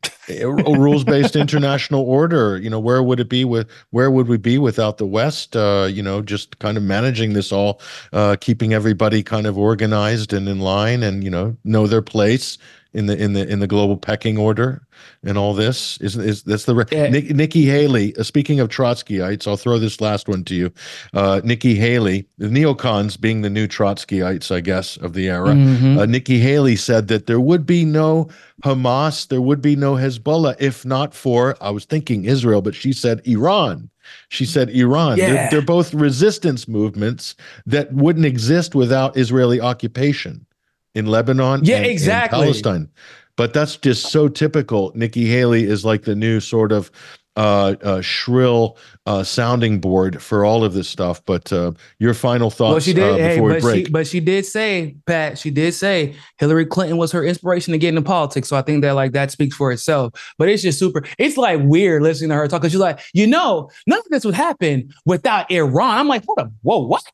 [0.47, 2.59] rules based international order?
[2.59, 5.57] You know, where would it be with, where would we be without the West?
[5.57, 7.81] Uh, you know, just kind of managing this all,
[8.13, 12.57] uh, keeping everybody kind of organized and in line and, you know, know their place
[12.93, 14.83] in the in the in the global pecking order
[15.23, 17.09] and all this is is that's the yeah.
[17.09, 20.73] Nick, Nikki Haley uh, speaking of Trotskyites I'll throw this last one to you
[21.15, 25.99] uh, Nikki Haley the neocons being the new Trotskyites I guess of the era mm-hmm.
[25.99, 28.29] uh, Nikki Haley said that there would be no
[28.65, 32.93] Hamas there would be no Hezbollah if not for I was thinking Israel but she
[32.93, 33.91] said Iran
[34.29, 35.19] she said Iran.
[35.19, 35.27] Yeah.
[35.27, 37.37] They're, they're both resistance movements
[37.67, 40.47] that wouldn't exist without Israeli occupation
[40.95, 42.39] in Lebanon yeah, and, exactly.
[42.39, 42.89] And Palestine.
[43.37, 44.93] But that's just so typical.
[44.95, 46.91] Nikki Haley is like the new sort of
[47.37, 48.77] uh, uh, shrill
[49.07, 51.25] uh, sounding board for all of this stuff.
[51.25, 53.87] But uh, your final thoughts well, she did, uh, before hey, we but break.
[53.87, 57.79] She, but she did say, Pat, she did say Hillary Clinton was her inspiration to
[57.79, 58.49] get into politics.
[58.49, 60.13] So I think that like that speaks for itself.
[60.37, 61.05] But it's just super.
[61.19, 64.25] It's like weird listening to her talk because she's like, you know, none of this
[64.25, 65.99] would happen without Iran.
[65.99, 67.05] I'm like, hold up, whoa, what?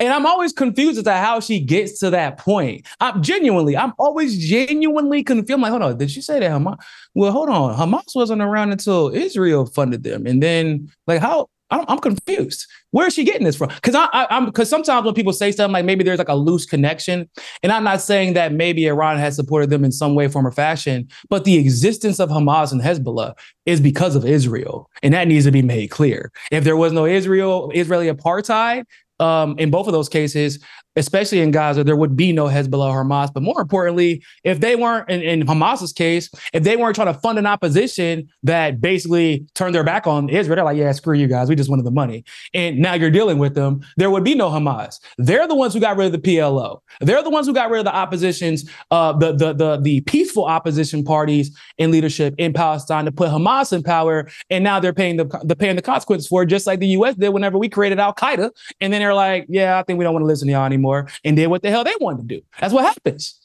[0.00, 2.86] And I'm always confused as to how she gets to that point.
[3.00, 5.52] I'm genuinely, I'm always genuinely confused.
[5.52, 6.78] I'm like, hold on, did she say that Hamas?
[7.14, 11.48] Well, hold on, Hamas wasn't around until Israel funded them, and then like how?
[11.72, 12.66] I'm, I'm confused.
[12.90, 13.68] Where is she getting this from?
[13.68, 16.34] Because I, I, am because sometimes when people say something like maybe there's like a
[16.34, 17.28] loose connection,
[17.62, 20.50] and I'm not saying that maybe Iran has supported them in some way, form, or
[20.50, 23.34] fashion, but the existence of Hamas and Hezbollah
[23.66, 26.32] is because of Israel, and that needs to be made clear.
[26.50, 28.84] If there was no Israel, Israeli apartheid,
[29.20, 30.58] um, in both of those cases,
[30.96, 33.32] especially in Gaza, there would be no Hezbollah or Hamas.
[33.32, 37.18] But more importantly, if they weren't, in, in, Hamas's case, if they weren't trying to
[37.20, 41.28] fund an opposition that basically turned their back on Israel, they're like, yeah, screw you
[41.28, 41.48] guys.
[41.48, 42.24] We just wanted the money.
[42.54, 43.80] And now you're dealing with them.
[43.96, 44.98] There would be no Hamas.
[45.18, 46.80] They're the ones who got rid of the PLO.
[47.00, 50.44] They're the ones who got rid of the oppositions, uh, the, the, the, the peaceful
[50.44, 54.28] opposition parties and leadership in Palestine to put Hamas in power.
[54.50, 57.14] And now they're paying the, the paying the consequences for it, just like the U.S.
[57.14, 58.50] did whenever we created Al Qaeda.
[58.80, 60.79] And then they're like, yeah, I think we don't want to listen to y'all anymore
[60.80, 62.42] anymore and did what the hell they wanted to do.
[62.58, 63.39] That's what happens.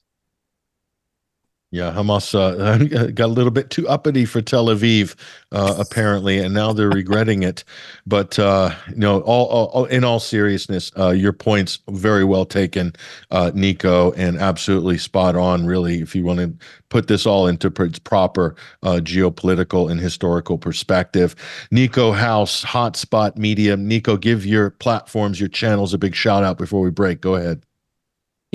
[1.76, 5.14] Yeah, Hamas uh, got a little bit too uppity for Tel Aviv,
[5.52, 7.66] uh, apparently, and now they're regretting it.
[8.08, 12.94] But uh, you know, all, all, in all seriousness, uh, your points very well taken,
[13.30, 15.66] uh, Niko, and absolutely spot on.
[15.66, 16.54] Really, if you want to
[16.88, 21.36] put this all into its proper uh, geopolitical and historical perspective,
[21.74, 23.76] Niko House, Hot Spot Media.
[23.76, 27.20] Niko, give your platforms, your channels a big shout out before we break.
[27.20, 27.66] Go ahead.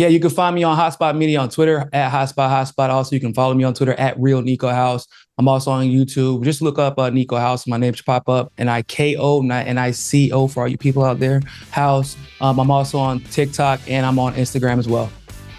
[0.00, 2.88] Yeah, you can find me on Hot Spot Media on Twitter at Hotspot Hotspot.
[2.88, 5.06] Also, you can follow me on Twitter at Real Niko House.
[5.36, 6.42] I'm also on YouTube.
[6.42, 7.66] Just look up uh, Niko House.
[7.66, 8.50] My name should pop up.
[8.56, 11.42] And I K O, not N I C O for all you people out there.
[11.70, 12.16] House.
[12.40, 15.12] Um, I'm also on TikTok and I'm on Instagram as well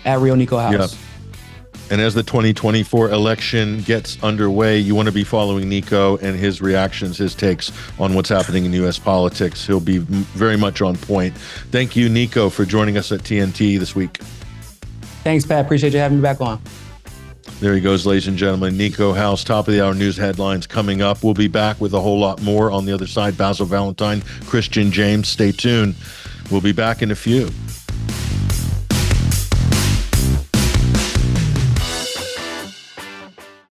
[0.06, 0.92] at Real Niko House.
[0.92, 1.11] Yep.
[1.92, 6.62] And as the 2024 election gets underway, you want to be following Niko and his
[6.62, 7.70] reactions, his takes
[8.00, 8.98] on what's happening in U.S.
[8.98, 9.68] politics.
[9.68, 11.36] He'll be very much on point.
[11.70, 14.20] Thank you, Niko, for joining us at TNT this week.
[15.26, 15.66] Thanks, Pat.
[15.66, 16.62] Appreciate you having me back on.
[17.60, 18.76] There he goes, ladies and gentlemen.
[18.76, 21.26] Niko House, top of the hour news headlines coming up.
[21.26, 23.38] We'll be back with a whole lot more on the other side.
[23.38, 25.28] Basil Valentine, Christian James.
[25.28, 25.96] Stay tuned.
[26.50, 27.50] We'll be back in a few.